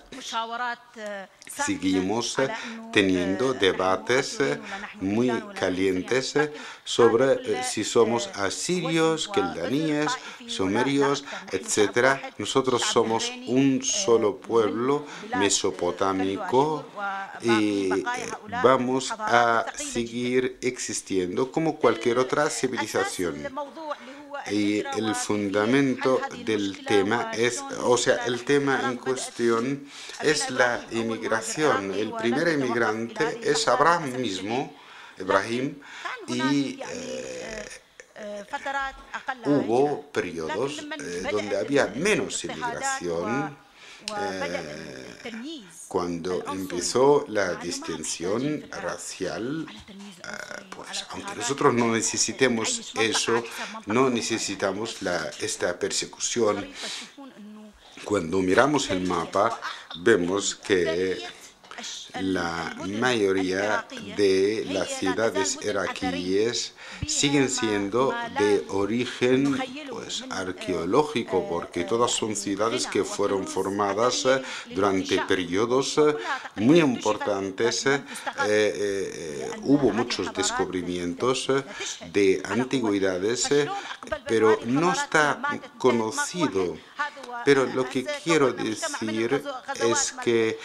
[1.65, 2.35] seguimos
[2.91, 4.39] teniendo debates
[4.99, 6.33] muy calientes
[6.83, 10.11] sobre si somos asirios, keldaníes,
[10.47, 12.19] sumerios, etc.
[12.37, 15.05] Nosotros somos un solo pueblo
[15.37, 16.85] mesopotámico
[17.41, 17.89] y
[18.63, 23.35] vamos a seguir existiendo como cualquier otra civilización
[24.51, 29.87] y el fundamento del tema es, o sea, el tema en cuestión
[30.21, 31.93] es la inmigración.
[31.93, 34.73] El primer inmigrante es Abraham mismo,
[35.19, 35.79] Ibrahim,
[36.27, 37.65] y eh,
[39.45, 43.66] hubo periodos eh, donde había menos inmigración
[44.17, 53.43] eh, cuando empezó la distinción racial, eh, pues aunque nosotros no necesitemos eso,
[53.85, 56.69] no necesitamos la, esta persecución.
[58.03, 59.59] Cuando miramos el mapa,
[60.01, 61.19] vemos que
[62.21, 66.73] la mayoría de las ciudades iraquíes
[67.05, 69.57] siguen siendo de origen
[69.89, 74.41] pues, arqueológico, porque todas son ciudades que fueron formadas eh,
[74.73, 76.15] durante periodos eh,
[76.55, 77.85] muy importantes.
[77.85, 81.47] Eh, hubo muchos descubrimientos
[82.13, 83.49] de antigüedades,
[84.27, 85.41] pero no está
[85.77, 86.77] conocido.
[87.45, 89.43] Pero lo que quiero decir
[89.81, 90.57] es que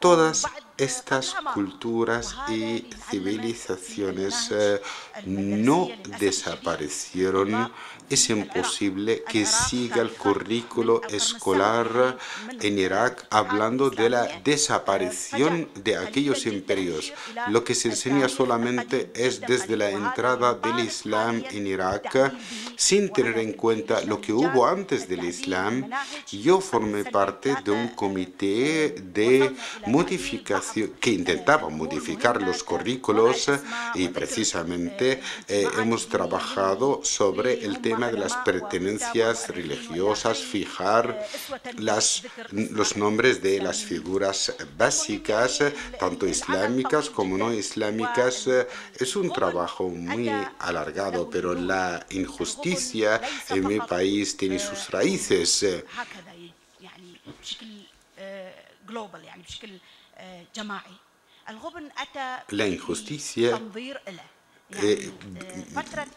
[0.00, 4.80] todas estas culturas y civilizaciones eh,
[5.26, 7.70] no desaparecieron
[8.10, 12.18] es imposible que siga el currículo escolar
[12.60, 17.12] en Irak hablando de la desaparición de aquellos imperios.
[17.48, 22.34] Lo que se enseña solamente es desde la entrada del Islam en Irak,
[22.76, 25.88] sin tener en cuenta lo que hubo antes del Islam.
[26.32, 29.54] Yo formé parte de un comité de
[29.86, 33.50] modificación que intentaba modificar los currículos
[33.94, 41.26] y precisamente eh, hemos trabajado sobre el tema de las pertenencias religiosas, fijar
[41.78, 45.62] las, los nombres de las figuras básicas,
[45.98, 48.48] tanto islámicas como no islámicas.
[48.98, 55.66] Es un trabajo muy alargado, pero la injusticia en mi país tiene sus raíces.
[62.48, 63.60] La injusticia
[64.82, 65.10] eh,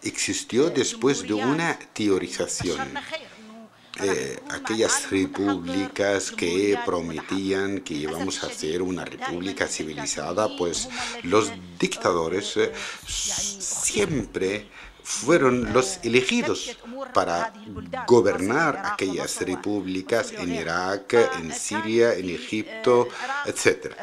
[0.04, 2.80] existió después de una teorización.
[4.02, 10.89] Eh, aquellas repúblicas que prometían que íbamos a hacer una república civilizada, pues
[11.22, 12.72] los dictadores eh,
[13.06, 14.68] siempre
[15.04, 16.76] fueron los elegidos
[17.13, 17.54] para
[18.08, 23.10] gobernar aquellas repúblicas en Irak, en Siria, en Egipto,
[23.46, 23.94] etc.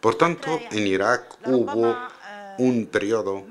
[0.00, 1.94] Por tanto, en Irak hubo
[2.68, 3.44] un periodo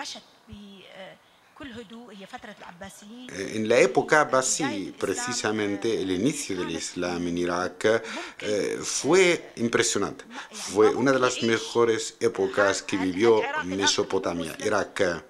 [3.29, 8.03] Eh, en la época Abbasi, precisamente el inicio del Islam en Irak
[8.39, 10.25] eh, fue impresionante.
[10.51, 15.23] Fue una de las mejores épocas que vivió Mesopotamia, Irak.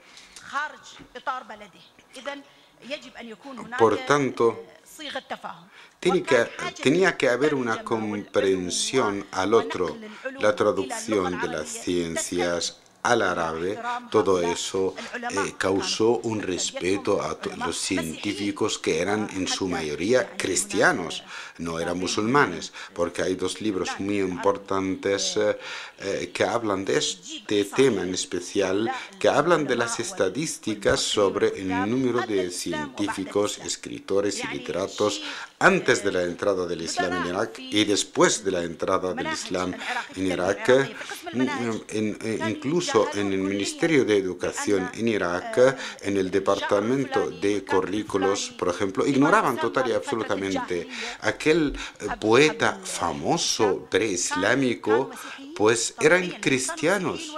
[3.77, 4.63] Por tanto,
[6.81, 9.97] tenía que haber una comprensión al otro,
[10.39, 13.79] la traducción de las ciencias al árabe,
[14.09, 21.23] todo eso eh, causó un respeto a los científicos que eran en su mayoría cristianos,
[21.57, 25.57] no eran musulmanes, porque hay dos libros muy importantes eh,
[25.99, 31.69] eh, que hablan de este tema en especial, que hablan de las estadísticas sobre el
[31.89, 35.21] número de científicos, escritores y literatos
[35.59, 39.73] antes de la entrada del Islam en Irak y después de la entrada del Islam
[40.15, 40.89] en Irak,
[42.47, 49.05] incluso en el Ministerio de Educación en Irak, en el departamento de currículos, por ejemplo,
[49.05, 50.87] ignoraban total y absolutamente
[51.21, 55.09] aquel eh, poeta famoso preislámico,
[55.55, 57.35] pues eran cristianos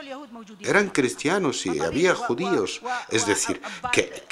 [0.59, 3.61] eran cristianos y había judíos, es decir,
[3.91, 4.23] que,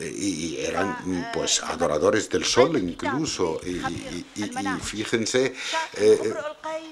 [0.00, 3.80] y eran pues adoradores del sol incluso, y,
[4.80, 5.54] fíjense,
[5.94, 6.34] eh,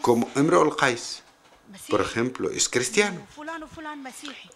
[0.01, 1.23] como Emre al-Qais,
[1.89, 3.27] por ejemplo, es cristiano.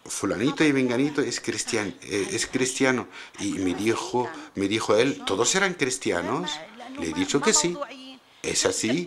[0.05, 3.09] Fulanito y venganito es cristiano, eh, es cristiano.
[3.41, 6.51] Y me dijo, me dijo él, ¿todos eran cristianos?
[6.99, 7.76] Le he dicho que sí.
[8.42, 9.07] ¿Es así?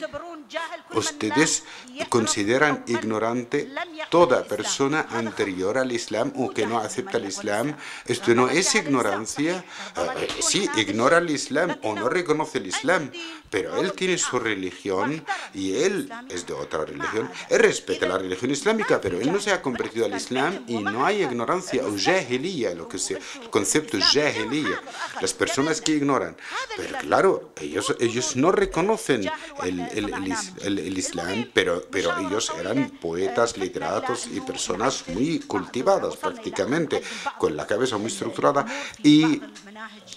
[0.93, 1.63] Ustedes
[2.09, 3.69] consideran ignorante
[4.09, 7.75] toda persona anterior al Islam o que no acepta el Islam.
[8.05, 9.63] Esto no es ignorancia.
[9.97, 13.11] Eh, sí, ignora el Islam o no reconoce el Islam,
[13.49, 15.23] pero él tiene su religión
[15.53, 17.29] y él es de otra religión.
[17.49, 21.05] Él respeta la religión islámica, pero él no se ha convertido al Islam y no
[21.05, 24.81] hay ignorancia o jahiliya, lo que sea, el concepto jahiliya,
[25.21, 26.35] las personas que ignoran.
[26.77, 29.29] Pero claro, ellos, ellos no reconocen
[29.63, 37.01] el, el, Islam, pero, pero ellos eran poetas, literatos y personas muy cultivadas prácticamente,
[37.37, 38.65] con la cabeza muy estructurada
[39.03, 39.41] y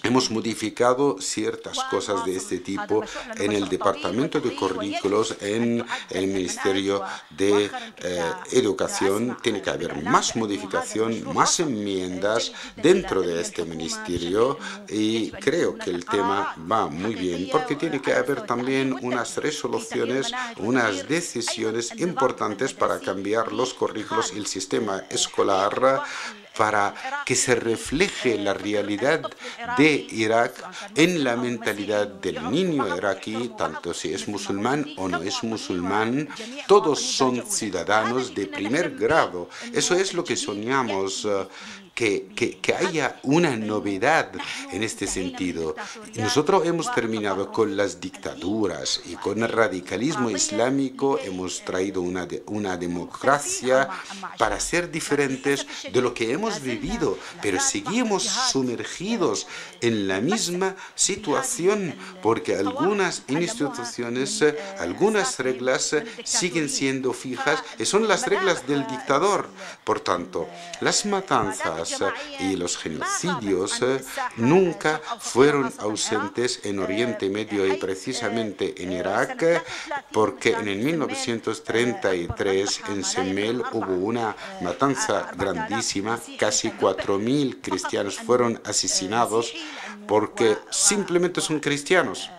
[0.03, 3.03] hemos modificado ciertas cosas de este tipo
[3.37, 7.71] en el departamento de currículos en el Ministerio de
[8.03, 9.37] eh, Educación.
[9.41, 14.57] Tiene que haber más modificación, más enmiendas dentro de este ministerio
[14.89, 20.31] y creo que el tema va muy bien porque tiene que haber también unas resoluciones,
[20.57, 26.03] unas decisiones importantes para cambiar los currículos y el sistema escolar
[26.57, 26.93] para
[27.25, 29.21] que se refleje la realidad
[29.77, 30.53] de Irak
[30.95, 36.29] en la mentalidad del niño iraquí, tanto si es musulmán o no es musulmán,
[36.67, 39.49] todos son ciudadanos de primer grado.
[39.73, 41.27] Eso es lo que soñamos
[41.93, 44.31] que, que, haya una novedad
[44.71, 45.75] en este sentido.
[46.15, 52.77] Nosotros hemos terminado con las dictaduras y con el radicalismo islámico, hemos traído una, una
[52.77, 53.89] democracia
[54.39, 59.45] para ser diferentes de lo que hemos vivido, pero seguimos sumergidos
[59.81, 64.43] en la misma situación porque algunas instituciones,
[64.79, 69.47] algunas reglas siguen siendo fijas y son las reglas del dictador.
[69.83, 70.47] Por tanto,
[70.81, 71.82] las matanzas,
[72.39, 74.01] y los genocidios eh,
[74.37, 79.63] nunca fueron ausentes en Oriente Medio y precisamente en Irak,
[80.11, 89.53] porque en el 1933 en Semel hubo una matanza grandísima, casi 4.000 cristianos fueron asesinados
[90.07, 92.29] porque simplemente son cristianos.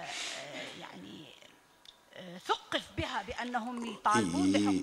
[4.45, 4.83] Y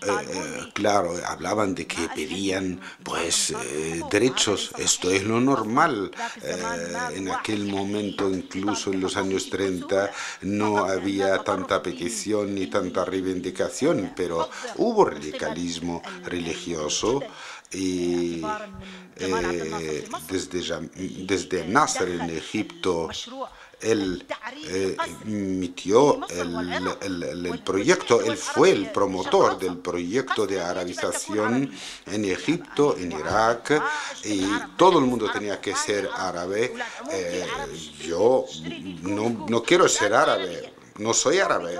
[0.00, 6.12] eh, claro, hablaban de que pedían pues eh, derechos, esto es lo normal.
[6.42, 10.10] Eh, en aquel momento, incluso en los años 30,
[10.42, 17.20] no había tanta petición ni tanta reivindicación, pero hubo radicalismo religioso
[17.72, 18.42] y
[19.16, 20.08] desde,
[21.26, 23.08] desde Nasser en Egipto
[23.82, 24.24] él
[24.64, 31.70] eh, emitió el, proyecto, él fue el promotor del proyecto de arabización
[32.06, 33.82] en Egipto, en Irak,
[34.24, 36.74] y todo el mundo tenía que ser árabe.
[37.10, 37.46] Eh,
[38.00, 38.46] yo
[39.02, 41.78] no, no quiero ser árabe, no soy árabe,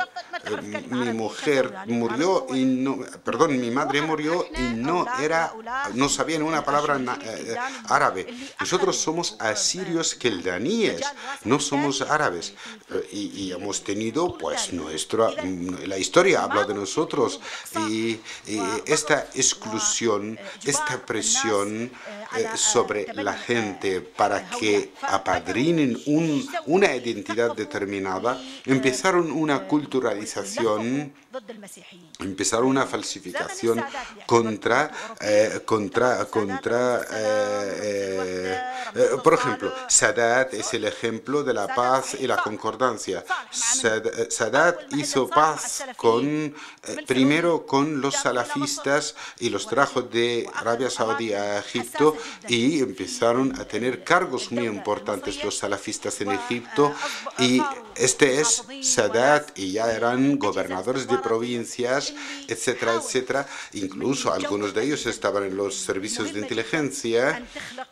[0.91, 5.53] mi mujer murió y no, perdón, mi madre murió y no era,
[5.95, 7.01] no sabían una palabra
[7.89, 8.27] árabe.
[8.61, 11.03] Nosotros somos asirios keldaníes,
[11.45, 12.55] no somos árabes.
[13.11, 15.31] Y, y, hemos tenido, pues, nuestra,
[15.87, 17.41] la historia habla de nosotros
[17.89, 18.21] y,
[18.87, 21.91] esta exclusión, esta presión
[22.55, 28.41] sobre la gente para que apadrinen un, una identidad determinada,
[29.03, 31.13] empezaron una culturalización,
[32.21, 33.85] empezaron una falsificación
[34.27, 38.63] contra, eh, contra, contra eh,
[38.95, 43.25] eh, por ejemplo, Sadat es el ejemplo de la paz y la concordancia.
[43.51, 46.55] Sadat hizo paz con,
[47.07, 53.65] primero con los salafistas y los trajo de Arabia Saudí a Egipto y empezaron a
[53.65, 56.95] tener cargos muy importantes los salafistas en Egipto
[57.39, 57.61] y
[57.97, 62.15] este es Sadat y ya eran gobernadores de provincias,
[62.49, 63.47] etcétera, etcétera.
[63.73, 67.45] Incluso algunos de ellos estaban en los servicios de inteligencia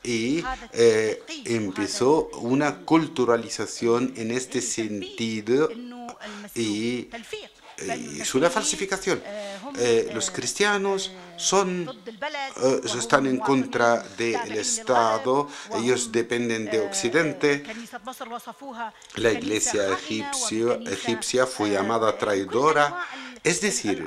[0.02, 5.70] y eh, empezó una culturalización en este sentido
[6.54, 7.08] y
[8.18, 9.22] es una falsificación.
[9.82, 17.64] Eh, los cristianos son, eh, están en contra del Estado, ellos dependen de Occidente.
[19.16, 23.06] La iglesia egipcia, egipcia fue llamada traidora
[23.42, 24.04] es decir,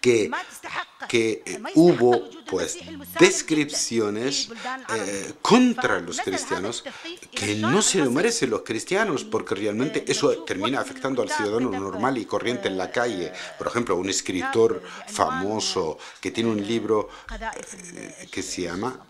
[0.00, 0.30] que,
[1.08, 2.78] que hubo pues
[3.18, 4.50] descripciones
[4.94, 6.84] eh, contra los cristianos
[7.32, 12.18] que no se lo merecen los cristianos porque realmente eso termina afectando al ciudadano normal
[12.18, 13.32] y corriente en la calle.
[13.56, 19.06] Por ejemplo, un escritor famoso que tiene un libro eh, que se llama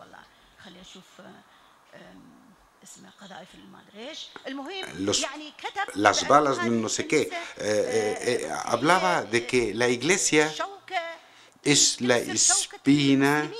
[5.94, 7.22] las balas no sé qué.
[7.22, 10.52] Eh, eh, eh, hablaba de que la iglesia
[11.62, 13.50] es la espina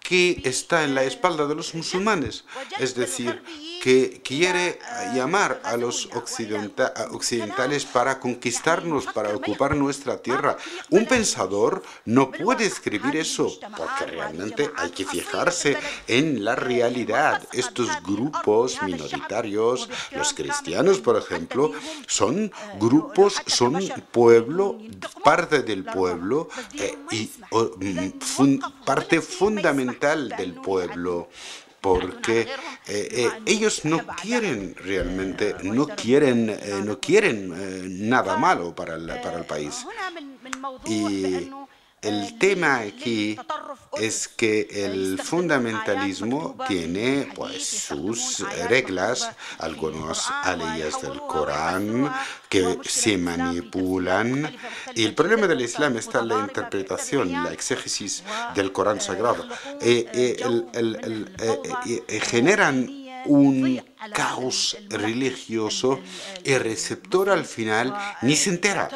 [0.00, 2.44] que está en la espalda de los musulmanes.
[2.78, 3.42] Es decir,
[3.82, 4.78] que quiere
[5.14, 10.56] llamar a los occidentales para conquistarnos, para ocupar nuestra tierra.
[10.90, 15.76] Un pensador no puede escribir eso porque realmente hay que fijarse
[16.06, 17.46] en la realidad.
[17.52, 21.72] Estos grupos minoritarios, los cristianos, por ejemplo,
[22.06, 23.78] son grupos, son
[24.12, 24.78] pueblo,
[25.22, 31.28] parte del pueblo eh, y mm, parte fundamental del pueblo
[31.80, 32.48] porque eh,
[32.86, 39.38] eh, ellos no quieren realmente, no quieren, eh, no quieren nada malo para el, para
[39.38, 39.86] el país.
[40.86, 41.50] Y
[42.02, 43.36] el tema aquí
[43.98, 52.12] es que el fundamentalismo tiene pues sus reglas, algunas leyes del Corán
[52.48, 54.56] que se manipulan
[54.94, 58.22] y el problema del Islam está en la interpretación, la exégesis
[58.54, 59.44] del Corán sagrado.
[62.22, 62.88] generan
[63.26, 63.82] un
[64.14, 66.00] caos religioso,
[66.44, 68.88] el receptor al final ni se entera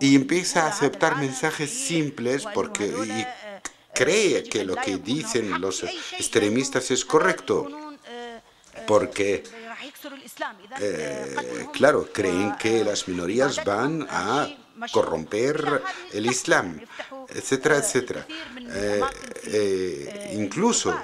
[0.00, 2.92] y empieza a aceptar mensajes simples porque
[3.94, 7.68] cree que lo que dicen los extremistas es correcto.
[8.86, 9.44] Porque,
[10.80, 11.36] eh,
[11.72, 14.48] claro, creen que las minorías van a
[14.90, 15.82] corromper
[16.12, 16.80] el Islam,
[17.28, 18.26] etcétera, etcétera.
[18.58, 19.02] Eh,
[19.44, 20.98] eh, incluso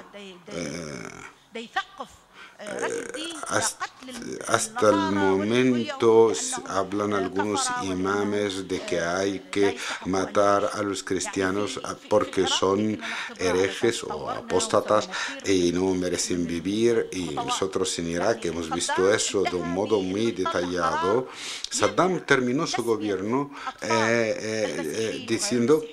[4.47, 6.31] hasta, el momento
[6.67, 12.99] hablan algunos imames de que hay que matar a los cristianos porque son
[13.37, 15.09] herejes o apóstatas
[15.45, 17.09] y no merecen vivir.
[17.11, 21.27] Y nosotros en Irak hemos visto eso de un modo muy detallado.
[21.69, 23.51] Saddam terminó su gobierno
[23.81, 25.83] eh, eh, eh, diciendo,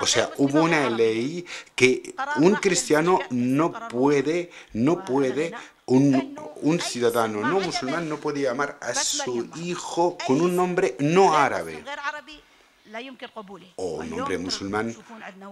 [0.00, 1.44] o sea, hubo una ley
[1.74, 5.52] que un cristiano no puede, no puede
[5.88, 11.82] un, ciudadano no musulmán no puede llamar a su hijo con un nombre no árabe
[13.76, 14.94] o un nombre musulmán.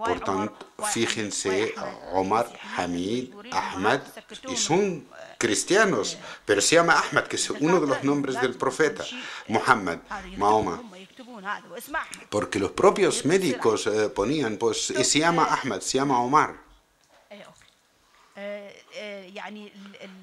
[0.04, 1.74] Por tanto, fíjense,
[2.12, 4.00] Omar, Hamid, Ahmad,
[4.48, 5.06] y son
[5.38, 9.04] cristianos, pero se llama Ahmad, que es uno de los nombres del profeta,
[9.48, 9.98] Muhammad,
[10.36, 10.82] Mahoma.
[12.30, 16.64] Porque los propios médicos eh, ponían, pues se llama Ahmad, se llama Omar.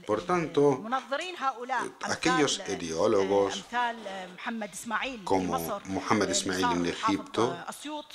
[0.05, 0.83] Por tanto,
[2.01, 3.63] aquellos ideólogos
[5.23, 7.55] como Muhammad Ismail en Egipto,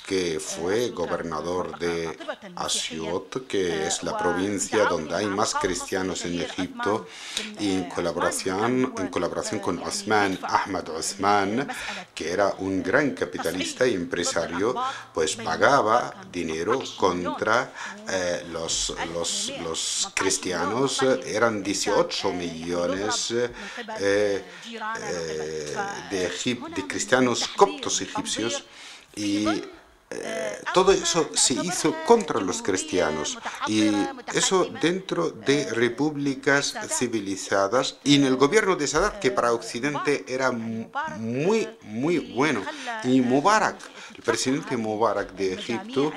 [0.05, 2.17] que fue gobernador de
[2.55, 7.07] Asyut, que es la provincia donde hay más cristianos en Egipto,
[7.59, 11.67] y en colaboración, en colaboración con Osman, Ahmad Osman,
[12.13, 14.75] que era un gran capitalista y empresario,
[15.13, 17.71] pues pagaba dinero contra
[18.09, 20.48] eh, los, los, los cristianos,
[21.25, 23.51] eran 18 millones eh,
[23.99, 25.75] eh,
[26.09, 28.63] de, cristianos coptos egipcios
[29.15, 29.45] y
[30.73, 33.37] todo eso se hizo contra los cristianos
[33.67, 33.91] y
[34.33, 40.51] eso dentro de repúblicas civilizadas y en el gobierno de Sadat que para Occidente era
[40.51, 42.63] muy muy bueno.
[43.03, 43.77] Y Mubarak
[44.19, 46.11] el presidente Mubarak de Egipto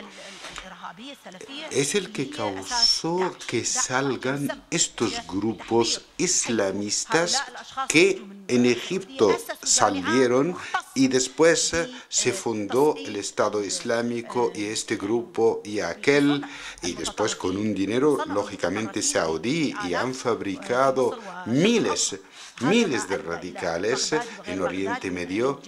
[1.70, 7.43] es el que causó que salgan estos grupos islamistas
[7.88, 10.57] que en Egipto salieron
[10.95, 11.74] y después
[12.09, 16.45] se fundó el Estado Islámico y este grupo y aquel
[16.82, 22.18] y después con un dinero lógicamente saudí y han fabricado miles
[22.62, 24.14] miles de radicales
[24.46, 25.60] en Oriente Medio,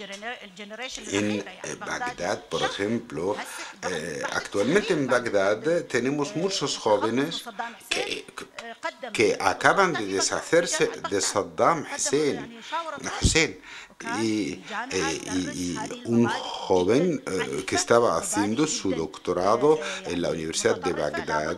[1.11, 1.45] en eh,
[1.79, 3.35] Bagdad, por ejemplo.
[3.89, 7.43] Eh, actualmente en Bagdad tenemos muchos jóvenes
[7.89, 8.25] que,
[9.13, 12.59] que acaban de deshacerse de Saddam Hussein.
[13.21, 13.59] Hussein
[14.21, 17.23] y, eh, un joven
[17.65, 21.57] que estaba haciendo su doctorado en la Universidad de Bagdad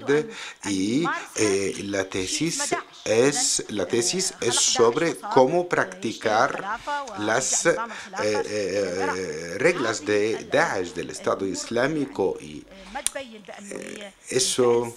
[0.65, 1.03] y
[1.83, 2.75] la tesis
[3.07, 6.79] es la tesis es sobre cómo practicar
[7.19, 7.67] las
[9.57, 12.65] reglas de Daesh del Estado Islámico y
[14.29, 14.93] eso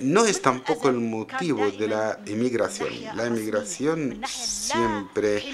[0.00, 2.88] no es tampoco el motivo de la inmigración.
[3.14, 5.44] La inmigración siempre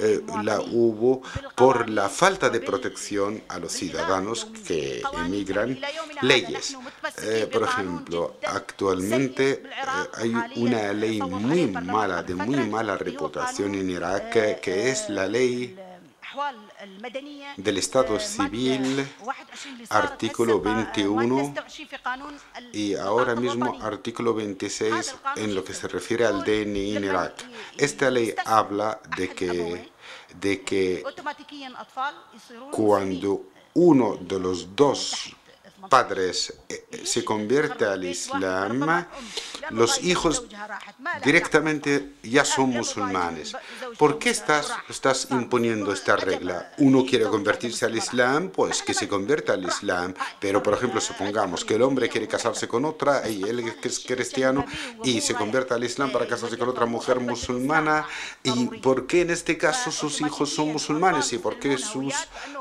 [0.00, 1.22] eh, la hubo
[1.54, 5.78] por la falta de protección a los ciudadanos que emigran.
[6.22, 6.76] Leyes.
[7.22, 9.62] Eh, por ejemplo, actualmente eh,
[10.14, 15.76] hay una ley muy mala, de muy mala reputación en Irak, que es la ley
[17.56, 19.06] del Estado civil,
[19.88, 21.54] artículo 21,
[22.72, 27.44] y ahora mismo artículo 26 en lo que se refiere al DNI en Irak.
[27.78, 29.92] Esta ley habla de que,
[30.40, 31.04] de que
[32.70, 35.34] cuando uno de los dos
[35.88, 39.06] padres eh, se convierte al Islam,
[39.70, 40.44] los hijos
[41.24, 43.56] directamente ya son musulmanes.
[43.98, 46.72] ¿Por qué estás, estás imponiendo esta regla?
[46.78, 50.14] Uno quiere convertirse al Islam, pues que se convierta al Islam.
[50.40, 54.64] Pero, por ejemplo, supongamos que el hombre quiere casarse con otra y él es cristiano
[55.02, 58.06] y se convierte al Islam para casarse con otra mujer musulmana.
[58.42, 61.32] ¿Y por qué en este caso sus hijos son musulmanes?
[61.32, 62.14] ¿Y por qué sus...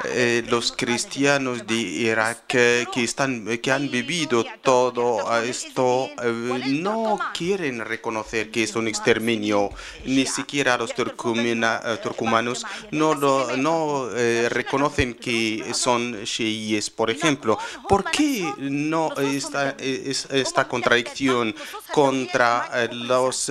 [0.03, 7.79] eh, los cristianos de Irak que, están, que han vivido todo esto eh, no quieren
[7.79, 9.69] reconocer que es un exterminio,
[10.03, 14.09] ni siquiera los eh, turcumanos no, lo, no
[14.49, 17.57] reconocen que son chiíes, por ejemplo.
[17.87, 21.55] ¿Por qué no está esta contradicción
[21.93, 23.49] contra los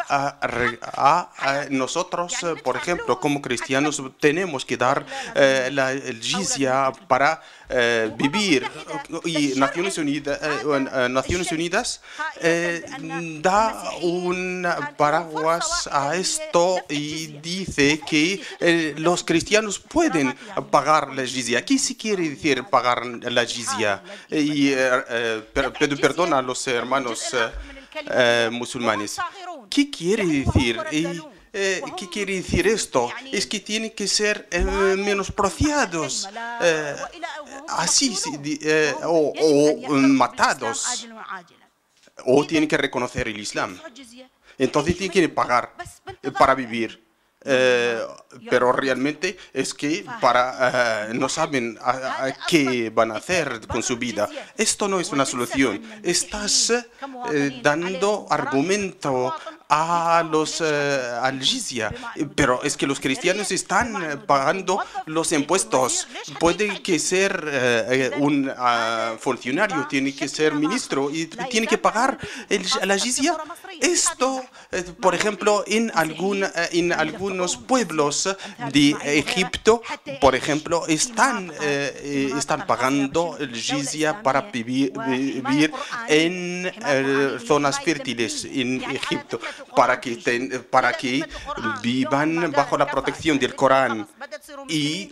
[1.69, 2.33] nosotros,
[2.63, 7.41] por ejemplo, como cristianos, tenemos que dar la, el jizya para
[8.17, 8.67] vivir.
[9.25, 10.39] Y Naciones Unidas,
[11.09, 12.01] Naciones Unidas
[13.41, 18.41] da un paraguas a esto y dice que
[18.97, 20.35] los cristianos pueden
[20.71, 21.65] pagar la jizya.
[21.65, 24.01] ¿Qué se quiere decir pagar la jizya?
[24.29, 24.73] Y
[25.77, 27.35] pido perdón a los hermanos
[28.11, 29.17] eh, musulmanes.
[29.69, 30.81] ¿Qué quiere decir?
[31.55, 33.11] Eh, ¿Qué quiere decir esto?
[33.31, 34.63] Es que tienen que ser eh,
[34.97, 36.27] menospreciados,
[37.67, 38.17] así,
[39.03, 39.33] o,
[39.87, 41.07] o matados,
[42.25, 43.79] o tienen que reconocer el Islam.
[44.57, 45.75] Entonces tienen que pagar
[46.37, 47.03] para vivir.
[47.45, 47.99] Eh,
[48.49, 51.77] pero realmente es que para eh, no saben
[52.47, 54.29] qué van a hacer con su vida.
[54.57, 55.81] Esto no es una solución.
[56.03, 59.35] Estás eh, dando argumento
[59.75, 61.91] a los al jizya,
[62.35, 66.07] pero es que los cristianos están pagando los impuestos.
[66.39, 72.17] Puede que ser un ah, funcionario, tiene que ser ministro y tiene que pagar
[72.49, 73.35] el, la jizya.
[73.81, 74.45] Esto,
[75.01, 78.29] por ejemplo, en algún en algunos pueblos
[78.71, 79.81] de Egipto,
[80.21, 84.93] por ejemplo, están, eh, están pagando el jizya para vivir,
[86.07, 89.39] en eh, zonas fértiles en Egipto,
[89.75, 90.15] para que,
[90.69, 91.25] para que
[91.81, 94.07] vivan bajo la protección del Corán.
[94.67, 95.11] Y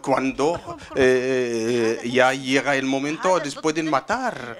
[0.00, 4.58] cuando eh, ya llega el momento, les pueden matar.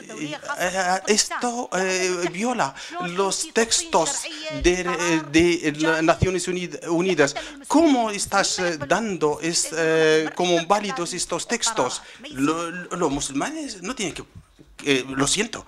[0.00, 2.74] Eh, esto eh, viola
[3.08, 4.22] los textos
[4.62, 4.84] de,
[5.30, 6.48] de, Naciones
[6.88, 7.34] Unidas.
[7.66, 9.70] ¿Cómo estás dando es,
[10.34, 12.02] como válidos estos textos?
[12.30, 15.04] los musulmanes no tienen que...
[15.08, 15.66] lo siento.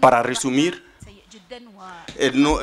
[0.00, 0.84] Para resumir,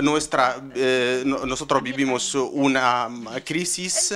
[0.01, 3.09] nuestra, eh, nosotros vivimos una
[3.45, 4.13] crisis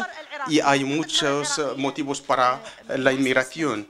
[0.48, 3.88] y hay muchos motivos para la inmigración.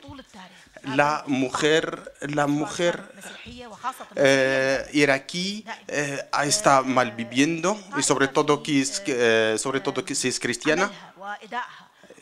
[0.95, 3.03] La mujer, la mujer
[4.15, 8.85] eh, iraquí eh, está mal viviendo y sobre todo que
[9.57, 10.89] sobre todo que es cristiana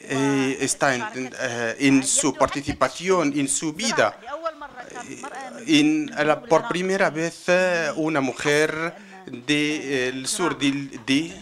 [0.10, 1.32] está en,
[1.80, 4.18] en, su participación, en su vida.
[5.68, 6.12] En
[6.50, 8.94] por primera vez eh, una mujer
[9.26, 11.34] del sur de,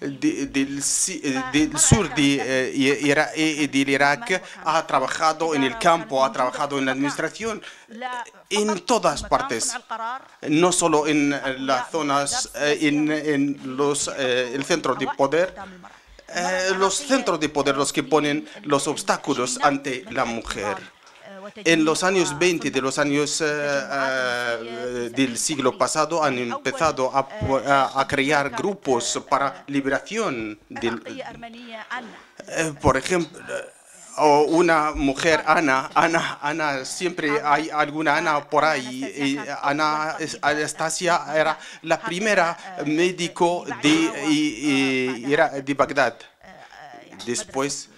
[0.00, 6.92] del, sur de, eh, del Irak ha trabajado en el campo, ha trabajado en la
[6.92, 7.62] administración,
[8.50, 9.74] en todas partes,
[10.48, 11.30] no solo en
[11.66, 15.54] las zonas, eh, en, en los, el centro de poder,
[16.28, 20.76] eh, los centros de poder los que ponen los obstáculos ante la mujer.
[21.56, 28.06] En los años 20 de los años eh, eh, del siglo pasado han empezado a,
[28.06, 30.58] crear grupos para liberación.
[30.68, 31.02] Del,
[32.80, 33.38] por ejemplo,
[34.16, 39.38] o una mujer, Ana, Ana, Ana, siempre hay alguna Ana por ahí.
[39.62, 46.16] Ana Anastasia era la primera médico de, de Bagdad.
[47.26, 47.93] Después ah, eh,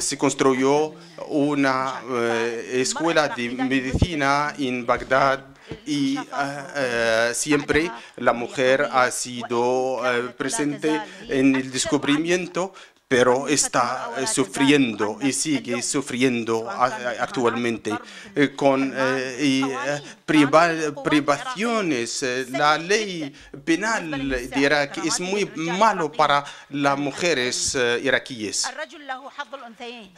[0.00, 0.94] se construyó
[1.28, 5.44] una eh, escuela de medicina en Bagdad
[5.86, 10.00] y ah, eh, siempre la mujer ha sido
[10.36, 12.72] presente en el descubrimiento
[13.08, 17.90] pero está eh, sufriendo y sigue sufriendo actualmente
[18.34, 22.22] eh, con eh, privaciones.
[22.50, 23.34] La ley
[23.64, 28.68] penal de Irak es muy malo para las mujeres iraquíes.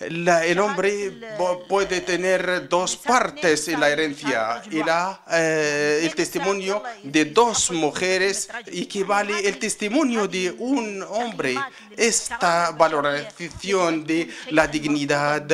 [0.00, 1.12] el hombre
[1.68, 9.48] puede tener dos partes en la herencia y la, el testimonio de dos mujeres equivale
[9.48, 11.54] el testimonio de un hombre.
[11.96, 15.46] Esta valoración de la dignidad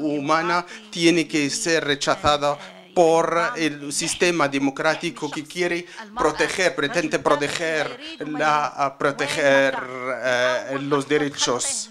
[0.00, 2.56] humana tiene que ser rechazada
[2.94, 5.84] por el sistema democrático que quiere
[6.16, 9.76] proteger, pretende proteger, la, proteger
[10.24, 11.90] eh, los derechos.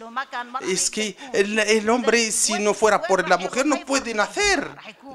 [0.62, 4.66] Es que el, hombre, si no fuera por la mujer, no puede nacer.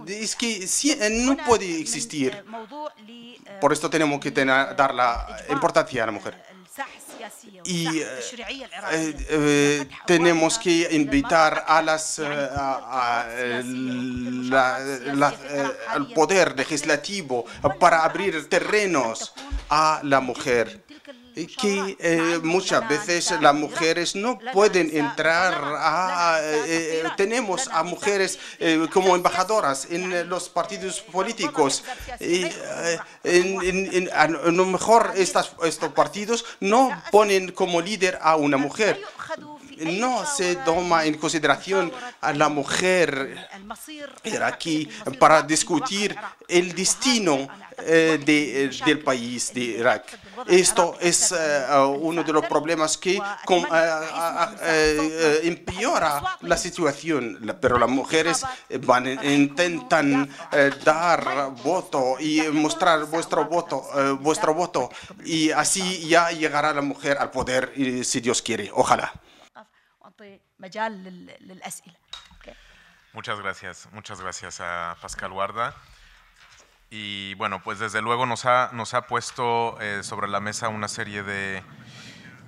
[0.06, 0.68] Es que
[1.10, 2.44] no puede existir.
[3.62, 6.47] Por esto tenemos que tener, dar la importancia a la mujer
[7.64, 8.06] y eh,
[8.92, 12.26] eh, tenemos que invitar a las, eh,
[15.88, 17.44] al poder legislativo
[17.78, 19.32] para abrir terrenos
[19.68, 20.84] a la mujer
[21.46, 26.40] que eh, muchas veces las mujeres no pueden entrar a...
[26.42, 28.38] Eh, tenemos a mujeres
[28.92, 31.84] como embajadoras en los partidos políticos.
[32.20, 32.46] Y,
[33.24, 35.54] en, a lo mejor estos
[35.94, 39.00] partidos no ponen como líder a una mujer
[39.84, 43.48] no se toma en consideración a la mujer
[44.42, 46.16] aquí para discutir
[46.46, 47.48] el destino
[47.80, 50.18] eh, eh, del país de Irak.
[50.48, 51.64] Esto es eh,
[52.00, 53.20] uno de los problemas que
[55.44, 58.44] empeora la situación, pero las mujeres
[58.80, 60.28] van, intentan
[60.84, 63.84] dar voto y mostrar vuestro voto,
[64.20, 64.90] vuestro voto
[65.24, 67.72] y así ya llegará la mujer al poder
[68.04, 68.70] si Dios quiere.
[68.74, 69.12] Ojalá.
[73.12, 75.74] Muchas gracias, muchas gracias a Pascal Guarda.
[76.90, 80.88] Y bueno, pues desde luego nos ha, nos ha puesto eh, sobre la mesa una
[80.88, 81.62] serie de,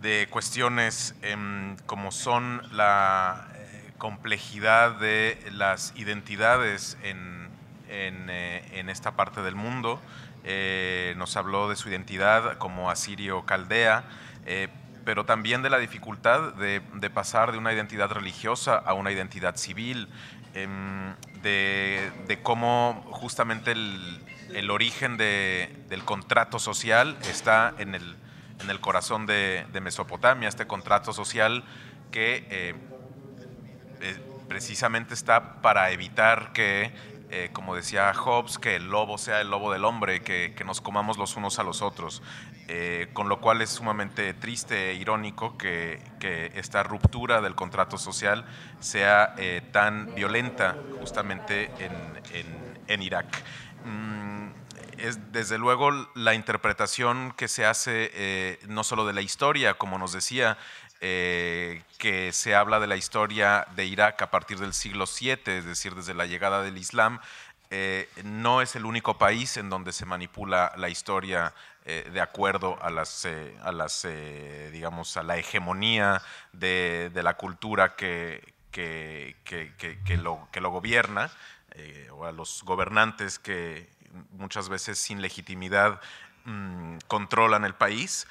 [0.01, 7.51] de cuestiones em, como son la eh, complejidad de las identidades en,
[7.89, 10.01] en, eh, en, esta parte del mundo.
[11.17, 14.05] nos habló de su identidad como asirio-caldea,
[15.05, 20.09] pero también de la dificultad de, pasar de una identidad religiosa a una identidad civil,
[20.55, 30.49] em, de, cómo justamente el, origen del contrato social está en el, corazón de, Mesopotamia,
[30.49, 31.65] este contrato social
[32.11, 32.75] que eh,
[34.01, 34.17] eh,
[34.49, 36.93] precisamente está para evitar que
[37.33, 41.17] eh, como decía Hobbes, que el lobo sea el lobo del hombre, que nos comamos
[41.17, 42.23] los unos a los otros.
[42.73, 46.01] Eh, con lo cual es sumamente triste e irónico que,
[46.55, 48.45] esta ruptura del contrato social
[48.79, 51.69] sea eh, tan violenta justamente
[52.87, 53.27] en, Irak.
[53.85, 54.51] Mm,
[54.99, 60.13] es desde luego la interpretación que se hace no solo de la historia, como nos
[60.13, 60.57] decía,
[61.01, 65.95] que se habla de la historia de Irak a partir del siglo VII, es decir,
[65.97, 67.21] desde la llegada del Islam,
[67.73, 71.55] eh, no es el único país en donde se manipula la historia
[71.85, 74.07] eh, de acuerdo a las, eh, a las
[74.73, 76.23] digamos, a la hegemonía
[76.53, 81.31] de, la cultura que, que, que, lo, que lo gobierna,
[82.13, 83.89] o a los gobernantes que
[84.33, 86.01] muchas veces sin legitimidad
[86.45, 88.27] mm, controlan el país.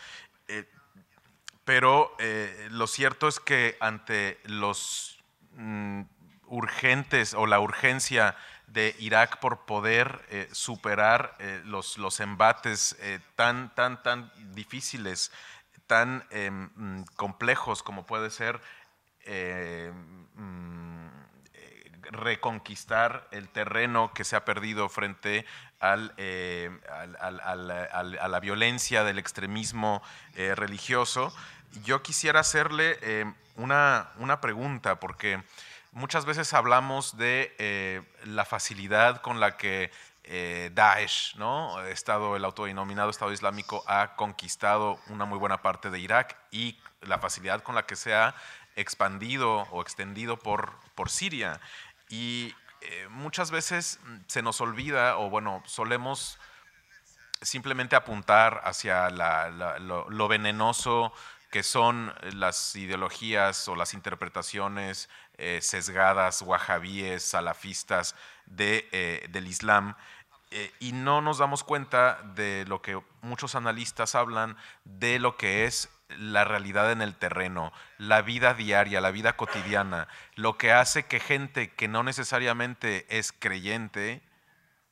[1.70, 5.20] Pero eh, lo cierto es que ante los
[5.52, 6.02] mm,
[6.48, 8.36] urgentes o la urgencia
[8.72, 12.98] de Irak por poder eh, superar eh, los, los, embates
[13.36, 15.32] tan, tan, tan difíciles,
[15.88, 18.62] tan em, complejos como puede ser
[20.36, 21.08] mm,
[22.12, 25.46] reconquistar el terreno que se ha perdido frente
[26.18, 30.02] eh, al, a la violencia del extremismo
[30.36, 31.34] eh, religioso.
[31.84, 35.42] Yo quisiera hacerle eh, una, una, pregunta, porque
[35.92, 39.92] muchas veces hablamos de la facilidad con la que
[40.74, 41.82] Daesh, ¿no?
[41.86, 47.18] Estado, el autodenominado Estado Islámico, ha conquistado una muy buena parte de Irak y la
[47.20, 48.36] facilidad con la que se ha
[48.76, 51.60] expandido o extendido por, por Siria.
[52.10, 56.40] Y eh, muchas veces se nos olvida, o bueno, solemos
[57.42, 61.14] simplemente apuntar hacia lo, venenoso
[61.50, 69.96] que son las ideologías o las interpretaciones eh, sesgadas, wahabíes, salafistas de, eh, del Islam.
[70.80, 75.90] y no nos damos cuenta de lo que muchos analistas hablan de lo que es
[76.18, 81.20] la realidad en el terreno, la vida diaria, la vida cotidiana, lo que hace que
[81.20, 84.24] gente que no necesariamente es creyente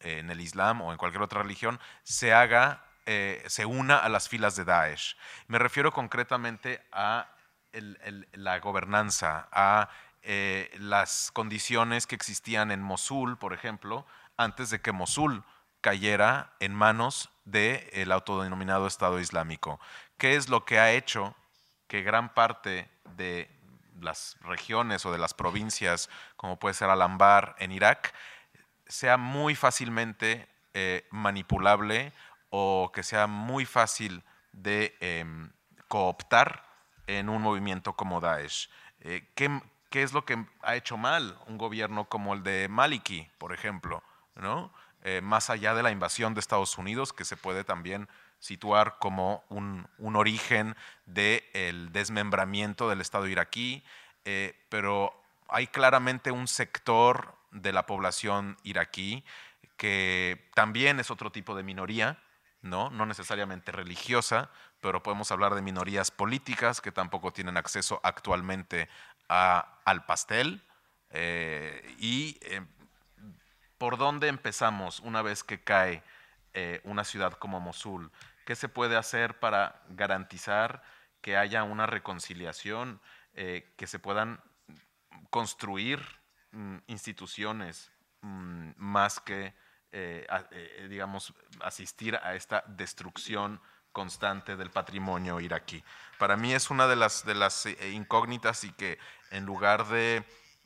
[0.02, 4.10] eh, en el Islam o en cualquier otra religión se haga, eh, se una a
[4.10, 5.16] las filas de Daesh.
[5.48, 7.32] Me refiero concretamente a
[8.34, 9.90] la gobernanza, a
[10.24, 14.06] eh, las condiciones que existían en Mosul, por ejemplo,
[14.36, 15.46] antes de que Mosul
[15.80, 19.80] cayera en manos del autodenominado Estado Islámico.
[20.18, 21.34] ¿Qué es lo que ha hecho
[21.88, 23.50] que gran parte de
[24.02, 28.14] las regiones o de las provincias, como puede ser Alambar en Irak,
[28.86, 32.12] sea muy fácilmente eh, manipulable
[32.50, 35.52] o que sea muy fácil de em,
[35.88, 36.64] cooptar
[37.08, 38.70] en un movimiento como Daesh.
[39.02, 43.30] Eh, ¿qué, ¿qué, es lo que ha hecho mal un gobierno como el de Maliki,
[43.38, 44.04] por ejemplo?
[44.36, 44.74] ¿no?
[45.04, 49.44] Eh, más allá de la invasión de Estados Unidos, que se puede también situar como
[49.50, 50.76] un, origen
[51.06, 53.84] del desmembramiento del Estado iraquí,
[54.26, 55.14] eh, pero
[55.48, 59.24] hay claramente un sector de la población iraquí
[59.78, 62.20] que también es otro tipo de minoría,
[62.62, 62.90] ¿no?
[62.90, 64.50] no necesariamente religiosa,
[64.82, 68.90] pero podemos hablar de minorías políticas que tampoco tienen acceso actualmente
[69.28, 70.64] al pastel.
[71.10, 72.66] Eh, y eh,
[73.78, 76.04] por dónde empezamos una vez que cae
[76.54, 78.12] eh, una ciudad como Mosul,
[78.46, 80.82] qué se puede hacer para garantizar
[81.22, 83.02] que haya una reconciliación,
[83.34, 84.42] que se puedan
[85.30, 86.02] construir
[86.52, 87.92] mm, instituciones
[88.22, 89.54] mm, más que,
[90.90, 93.60] digamos, asistir a esta destrucción
[93.98, 95.84] constante del patrimonio iraquí.
[96.20, 97.26] Para mí es una de las,
[97.66, 99.00] eh, incógnitas y que
[99.32, 100.24] en lugar de,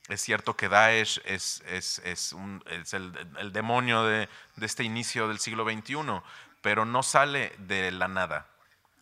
[0.10, 4.28] es cierto que Daesh es, es, es, es el, demonio de,
[4.60, 6.22] este inicio del siglo XXI,
[6.62, 8.48] pero no sale de la nada.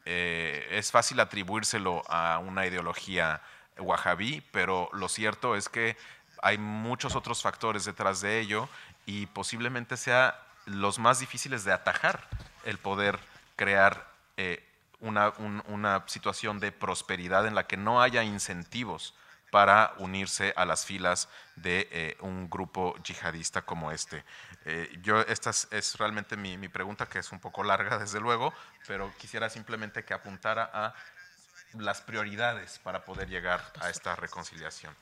[0.06, 3.42] Eh, es fácil atribuírselo a una ideología
[3.80, 5.98] wahhabí, pero lo cierto es que
[6.44, 8.70] hay muchos otros factores detrás de ello
[9.10, 12.28] y posiblemente sea los más difíciles de atajar
[12.64, 13.18] el poder
[13.56, 14.08] crear
[14.38, 14.64] eh,
[15.00, 15.34] una,
[15.66, 19.16] una, situación de prosperidad en la que no haya incentivos
[19.50, 24.24] para unirse a las filas de eh, un grupo yihadista como este.
[24.66, 28.54] Eh, yo, esta es, realmente mi, mi, pregunta, que es un poco larga, desde luego,
[28.86, 30.94] pero quisiera simplemente que apuntara a
[31.74, 34.96] las prioridades para poder llegar a esta reconciliación.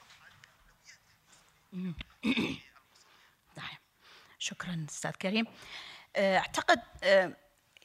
[4.39, 5.47] شكرا استاذ كريم
[6.17, 6.81] اعتقد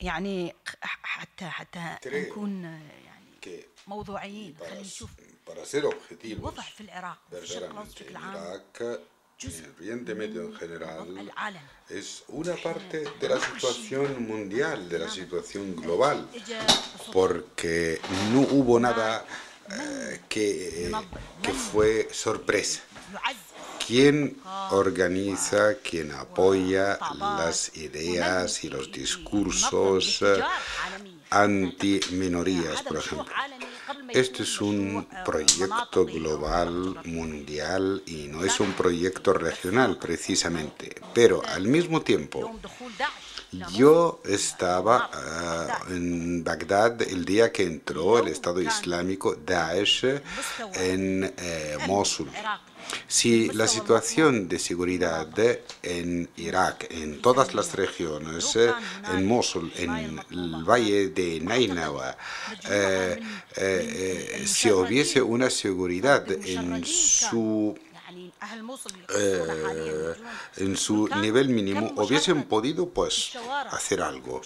[0.02, 0.56] يعني
[1.04, 2.64] حتى حتى نكون
[3.06, 5.10] يعني موضوعيين خلينا نشوف
[6.26, 8.62] الوضع في العراق في الشرق الاوسط بشكل عام
[9.80, 11.08] Oriente Medio en general
[11.90, 16.28] es una parte de la situación mundial, de la situación global,
[17.14, 18.02] porque
[18.34, 19.24] no hubo nada
[19.70, 20.92] eh, que,
[21.44, 22.82] que fue sorpresa.
[23.87, 24.37] ¿Quién
[24.71, 30.43] organiza, quién apoya las ideas y los discursos eh,
[31.31, 33.35] anti-minorías, por ejemplo?
[34.09, 41.67] Este es un proyecto global, mundial, y no es un proyecto regional precisamente, pero al
[41.67, 42.59] mismo tiempo
[43.73, 50.05] yo estaba eh, en Bagdad el día que entró el Estado Islámico Daesh
[50.75, 52.29] en eh, Mosul.
[53.07, 55.29] Si la situación de seguridad
[55.83, 62.17] en Irak, en todas las regiones, en Mosul, en el valle de Nainawa,
[62.69, 63.21] eh,
[63.57, 67.79] eh, si hubiese una seguridad en su
[69.15, 70.15] eh,
[70.57, 73.33] en su nivel mínimo hubiesen podido pues
[73.71, 74.41] hacer algo.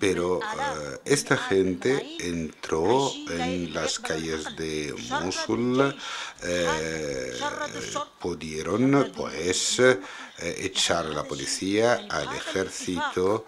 [0.00, 5.94] Pero eh, esta gente entró en las calles de Mosul,
[6.42, 7.32] eh,
[8.20, 9.80] pudieron pues
[10.38, 13.46] echar a la policía, al ejército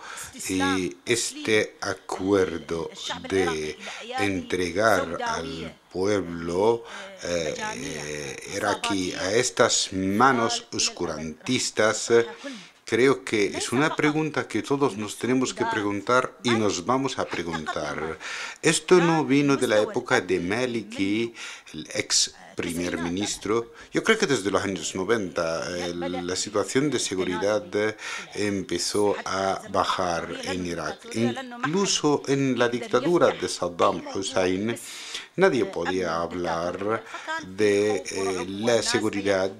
[0.49, 2.91] y este acuerdo
[3.28, 3.76] de
[4.18, 6.84] entregar al pueblo
[7.24, 12.12] eh, iraquí a estas manos oscurantistas,
[12.84, 17.24] creo que es una pregunta que todos nos tenemos que preguntar y nos vamos a
[17.24, 18.18] preguntar.
[18.62, 21.34] Esto no vino de la época de Maliki,
[21.72, 23.73] el ex primer ministro.
[23.93, 27.65] Yo creo que desde los años 90 la situación de seguridad
[28.35, 30.99] empezó a bajar en Irak.
[31.15, 34.77] Incluso en la dictadura de Saddam Hussein
[35.37, 37.05] nadie podía hablar
[37.47, 39.53] de eh, la seguridad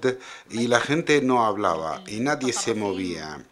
[0.49, 3.45] y la gente no hablaba y nadie se movía.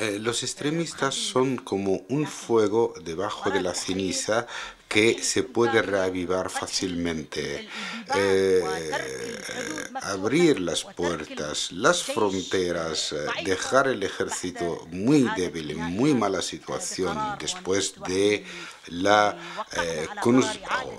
[0.00, 4.46] Eh, los extremistas son como un fuego debajo de la ceniza
[4.88, 7.68] que se puede reavivar fácilmente.
[8.14, 8.62] Eh,
[10.02, 17.16] abrir las puertas, las fronteras, eh, dejar el ejército muy débil, en muy mala situación
[17.38, 18.44] después de
[18.88, 19.36] la
[19.76, 20.06] eh,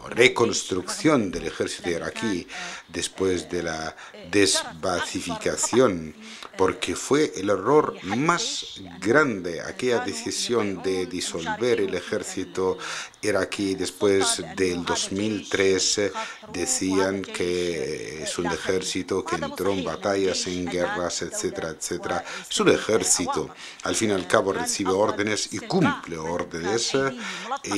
[0.10, 2.48] reconstrucción del ejército iraquí,
[2.88, 3.96] después de la
[4.32, 6.16] desbacificación
[6.58, 12.78] porque fue el error más grande aquella decisión de disolver el ejército
[13.22, 16.12] iraquí después del 2003
[16.54, 22.24] decían que es un ejército que entró en batallas, en guerras, etcétera, etcétera.
[22.50, 23.50] Es un ejército.
[23.84, 26.92] Al fin y al cabo recibe órdenes y cumple órdenes
[27.64, 27.75] y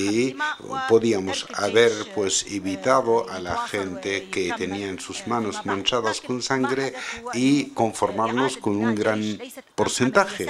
[0.90, 6.94] podíamos haber pues evitado a la gente que tenía en sus manos manchadas con sangre
[7.34, 9.40] y conformarnos con un gran
[9.76, 10.48] porcentaje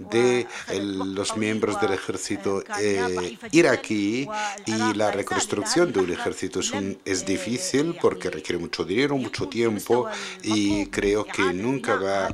[0.00, 0.46] de
[0.80, 4.28] los miembros del ejército eh, iraquí.
[4.66, 9.48] Y la reconstrucción de un ejército es, un, es difícil porque requiere mucho dinero, mucho
[9.48, 10.08] tiempo
[10.42, 12.28] y creo que nunca va,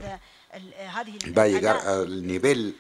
[1.36, 2.76] va a llegar al nivel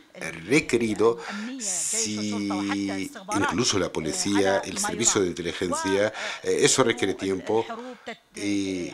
[0.46, 1.18] requerido
[1.60, 6.12] si incluso la policía, el servicio de inteligencia,
[6.42, 7.66] eso requiere tiempo
[8.34, 8.92] y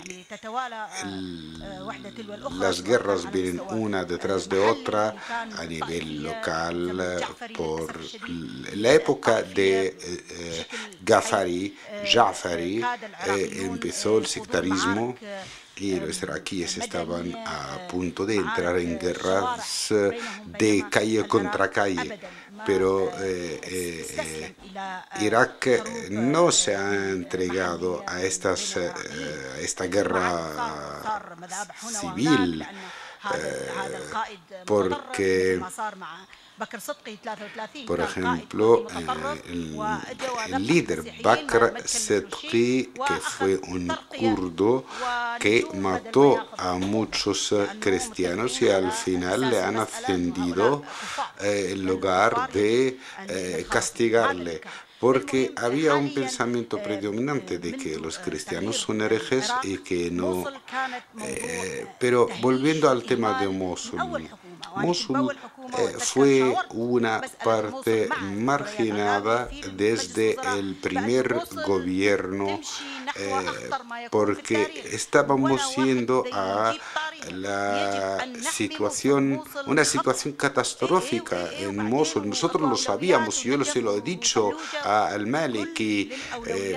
[2.59, 7.23] las guerras vienen una detrás de otra a nivel local
[7.57, 8.01] por
[8.75, 10.67] la época de
[11.03, 12.83] Ghaffari, Jafari,
[13.27, 15.15] empezó el sectarismo
[15.83, 19.93] y los iraquíes estaban a punto de entrar en guerras
[20.47, 22.21] de calle contra calle.
[22.65, 24.55] Pero eh, eh,
[25.21, 28.93] Irak no se ha entregado a, estas, eh,
[29.57, 31.41] a esta guerra
[32.01, 32.65] civil
[34.65, 35.61] porque
[37.87, 38.87] por ejemplo,
[39.49, 44.85] el, líder Bakr Sedqi, que fue un kurdo
[45.39, 50.83] que mató a muchos cristianos y al final le han ascendido
[51.41, 52.99] en lugar de
[53.69, 54.61] castigarle.
[55.03, 60.45] Porque había un pensamiento predominante de que los cristianos son herejes y que no...
[61.99, 64.29] pero volviendo al tema de Mosul,
[64.77, 65.37] Mosul eh,
[65.99, 72.61] fue una parte marginada desde el primer gobierno
[73.17, 73.47] eh,
[74.11, 76.75] porque estábamos yendo a
[77.31, 82.29] la situación, una situación catastrófica en Mosul.
[82.29, 84.51] Nosotros lo sabíamos, yo se lo he dicho
[84.83, 86.11] al Maliki.
[86.47, 86.77] Eh,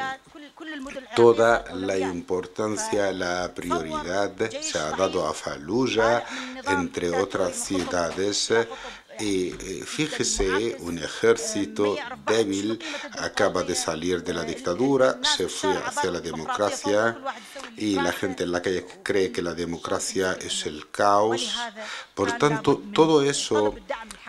[1.16, 6.24] toda la importancia, la prioridad se ha dado a Fallujah,
[6.68, 8.52] entre otras ciudades,
[9.20, 11.96] y eh, fíjese, un ejército
[12.26, 12.80] débil
[13.20, 17.18] acaba de salir de la dictadura, se fue hacia la democracia
[17.78, 21.56] y la gente en la calle cree que la democracia es el caos.
[22.14, 23.76] Por tanto, todo eso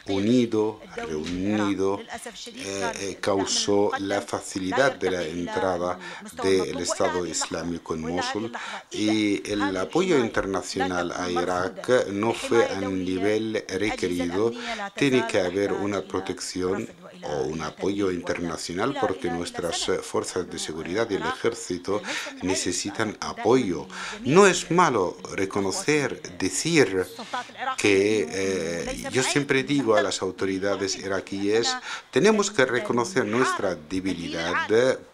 [0.08, 5.98] unido, reunido, eh, eh, causó la facilidad de la entrada
[6.42, 8.52] del Estado Islámico en Mosul
[8.90, 14.52] y el apoyo internacional a Irak no fue a nivel requerido.
[14.94, 16.88] Tiene que haber una protección
[17.24, 22.02] o un apoyo internacional porque nuestras fuerzas de seguridad y el ejército
[22.42, 23.86] necesitan apoyo.
[24.24, 27.06] No es malo reconocer, decir
[27.76, 31.74] que eh, yo siempre digo a las autoridades iraquíes,
[32.10, 34.68] tenemos que reconocer nuestra debilidad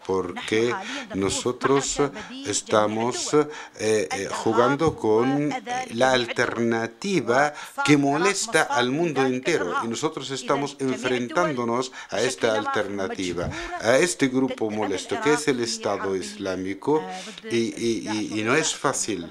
[0.05, 0.75] porque
[1.15, 2.01] nosotros
[2.45, 3.47] estamos eh,
[3.79, 5.49] eh, jugando con
[5.91, 7.53] la alternativa
[7.85, 13.49] que molesta al mundo entero y nosotros estamos enfrentándonos a esta alternativa,
[13.81, 17.03] a este grupo molesto que es el Estado Islámico
[17.49, 19.29] y, y no es fácil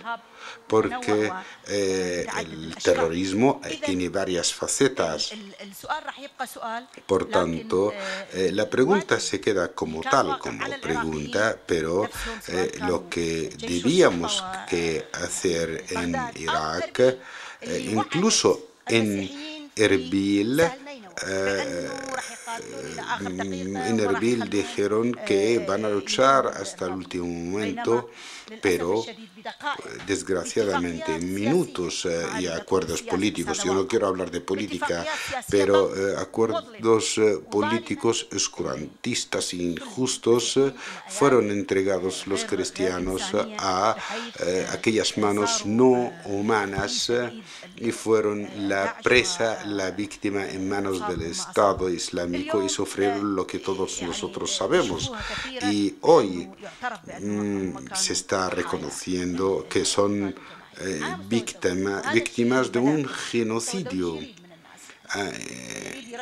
[0.66, 1.30] porque
[1.68, 5.32] eh, el terrorismo eh, tiene varias facetas.
[7.06, 7.92] Por tanto,
[8.32, 12.08] eh, la pregunta se queda como tal, como pregunta, pero
[12.86, 17.18] lo que debíamos que hacer en Irak,
[17.78, 20.62] incluso en Erbil,
[23.86, 28.10] en Erbil dijeron que van a luchar hasta el último momento,
[28.60, 29.04] pero
[30.06, 33.62] desgraciadamente minutos eh, y acuerdos políticos.
[33.64, 35.04] Yo no quiero hablar de política,
[35.48, 40.58] pero eh, acuerdos eh, políticos oscurantistas e injustos
[41.08, 43.22] fueron entregados los cristianos
[43.58, 43.96] a
[44.70, 47.10] aquellas manos no humanas
[47.76, 53.58] y fueron la presa, la víctima en manos del Estado Islámico y sufrieron lo que
[53.58, 55.12] todos nosotros sabemos.
[55.70, 56.48] Y hoy
[57.20, 59.31] mm, se está reconociendo
[59.68, 60.34] que son
[60.78, 64.18] eh, víctimas de un genocidio.
[65.14, 66.16] Eh,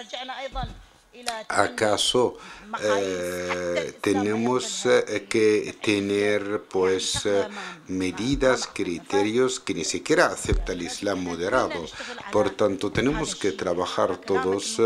[1.49, 2.37] ¿Acaso
[2.83, 7.49] eh, tenemos eh, que tener pues eh,
[7.89, 11.85] medidas, criterios que ni siquiera acepta el Islam moderado?
[12.31, 14.81] Por tanto, tenemos que trabajar todos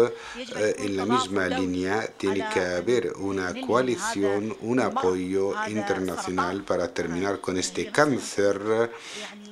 [0.55, 2.07] en la misma línea.
[2.16, 8.91] Tiene que haber una coalición, un apoyo internacional para terminar con este cáncer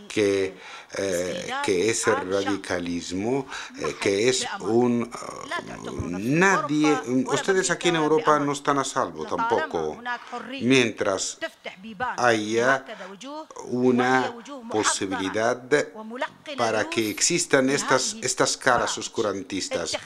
[0.09, 0.55] que
[0.99, 3.47] eh, que es el radicalismo,
[3.79, 5.11] eh, que es un...
[6.11, 6.99] nadie...
[7.27, 10.03] Ustedes aquí en Europa no están a salvo tampoco.
[10.61, 11.39] Mientras
[12.17, 12.85] haya
[13.67, 14.35] una
[14.71, 15.63] posibilidad
[16.57, 19.97] para que existan estas, estas caras oscurantistas.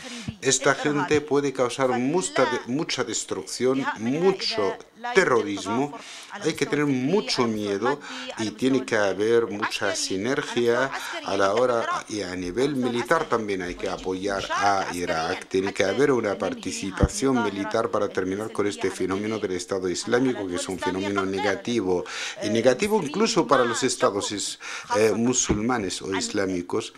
[0.40, 4.76] Esta gente puede causar mucha, mucha destrucción, mucho
[5.14, 5.92] terrorismo,
[6.32, 8.00] hay que tener mucho miedo
[8.38, 10.90] y tiene que haber mucha sinergia
[11.24, 15.46] a la hora y a nivel militar también hay que apoyar a Irak.
[15.48, 20.56] Tiene que haber una participación militar para terminar con este fenómeno del Estado Islámico, que
[20.56, 22.04] es un fenómeno negativo,
[22.42, 24.58] y negativo incluso para los estados
[24.96, 26.92] eh, musulmanes o islámicos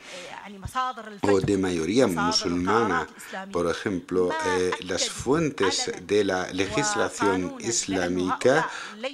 [1.22, 3.06] o de mayoría musulmana.
[3.52, 8.68] Por ejemplo, eh, las fuentes de la legislación islámica,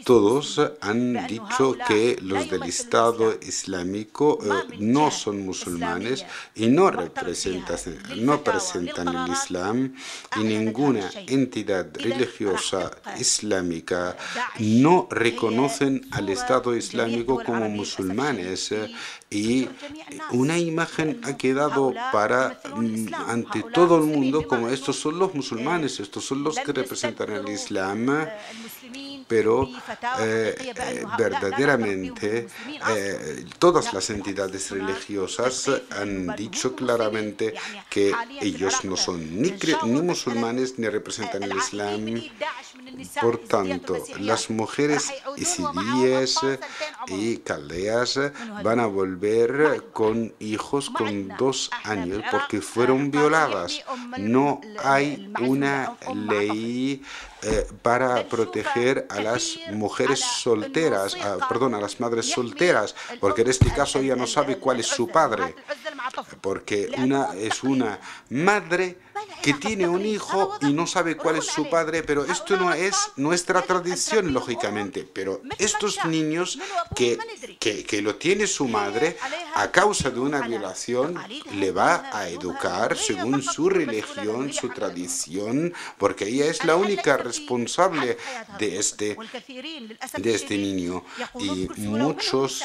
[0.05, 6.24] todos han dicho que los del Estado Islámico eh, no son musulmanes
[6.55, 7.78] y no representan,
[8.16, 9.95] no presentan el Islam
[10.37, 14.16] y ninguna entidad religiosa islámica
[14.59, 18.72] no reconocen al Estado Islámico como musulmanes
[19.35, 19.68] y
[20.30, 25.99] una imagen ha quedado para mm, ante todo el mundo como estos son los musulmanes,
[25.99, 28.26] estos son los que representan el Islam,
[29.26, 29.68] pero
[30.21, 30.72] eh,
[31.18, 32.46] verdaderamente
[32.91, 37.54] eh, todas las entidades religiosas han dicho claramente
[37.91, 39.53] que ellos no son ni,
[39.84, 42.21] ni musulmanes ni representan el Islam.
[43.21, 46.38] Por tanto, las mujeres isidíes
[47.08, 48.18] y caldeas
[48.62, 53.83] van a volver con hijos con dos años porque fueron violadas.
[54.18, 57.03] No hay una ley
[57.45, 61.16] eh, para proteger a las mujeres solteras,
[61.49, 65.08] perdón, a las madres solteras, porque en este caso ella no sabe cuál es su
[65.08, 65.54] padre,
[66.41, 68.00] porque una es una
[68.30, 68.99] madre
[69.42, 72.95] que tiene un hijo y no sabe cuál es su padre, pero esto no es
[73.16, 75.08] nuestra tradición, lógicamente.
[75.11, 76.58] Pero estos niños
[76.96, 77.18] que,
[77.61, 79.16] que, que lo tiene su madre,
[79.54, 81.18] a causa de una violación,
[81.53, 87.34] le va a educar según su religión, su tradición, porque ella es la única responsable
[88.59, 89.17] de este,
[90.19, 91.05] de este niño.
[91.39, 92.65] Y muchos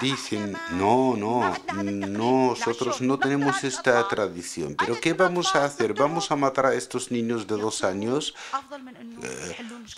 [0.00, 1.54] dicen, no, no,
[1.84, 5.94] nosotros no tenemos esta tradición, pero ¿qué vamos a hacer?
[5.94, 8.34] vamos a matar a estos niños de dos años,
[9.22, 9.56] eh,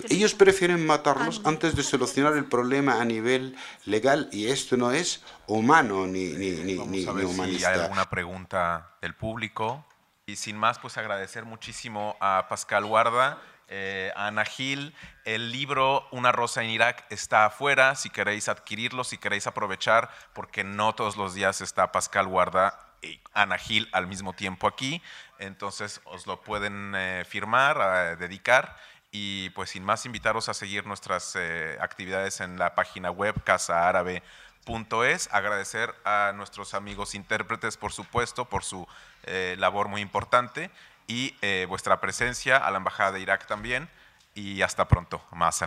[0.09, 5.23] ellos prefieren matarlos antes de solucionar el problema a nivel legal y esto no es
[5.47, 9.85] humano ni, ni, ni, ni, a ver Si hay alguna pregunta del público.
[10.24, 13.39] Y sin más, pues agradecer muchísimo a Pascal Guarda.
[13.74, 14.94] Eh, Ana Gil.
[15.24, 20.62] El libro Una rosa en Irak está afuera, si queréis adquirirlo, si queréis aprovechar, porque
[20.62, 25.02] no todos los días está Pascal Guarda y Ana Gil al mismo tiempo aquí
[25.42, 28.76] entonces os lo pueden eh, firmar, dedicar
[29.10, 35.28] y pues sin más invitaros a seguir nuestras eh, actividades en la página web casaárabe.es.
[35.32, 38.86] Agradecer a nuestros amigos intérpretes, por supuesto, por su
[39.24, 40.70] eh, labor muy importante
[41.06, 41.34] y
[41.66, 43.88] vuestra presencia, a la Embajada de Irak también.
[44.34, 45.22] Y hasta pronto.
[45.32, 45.62] Más.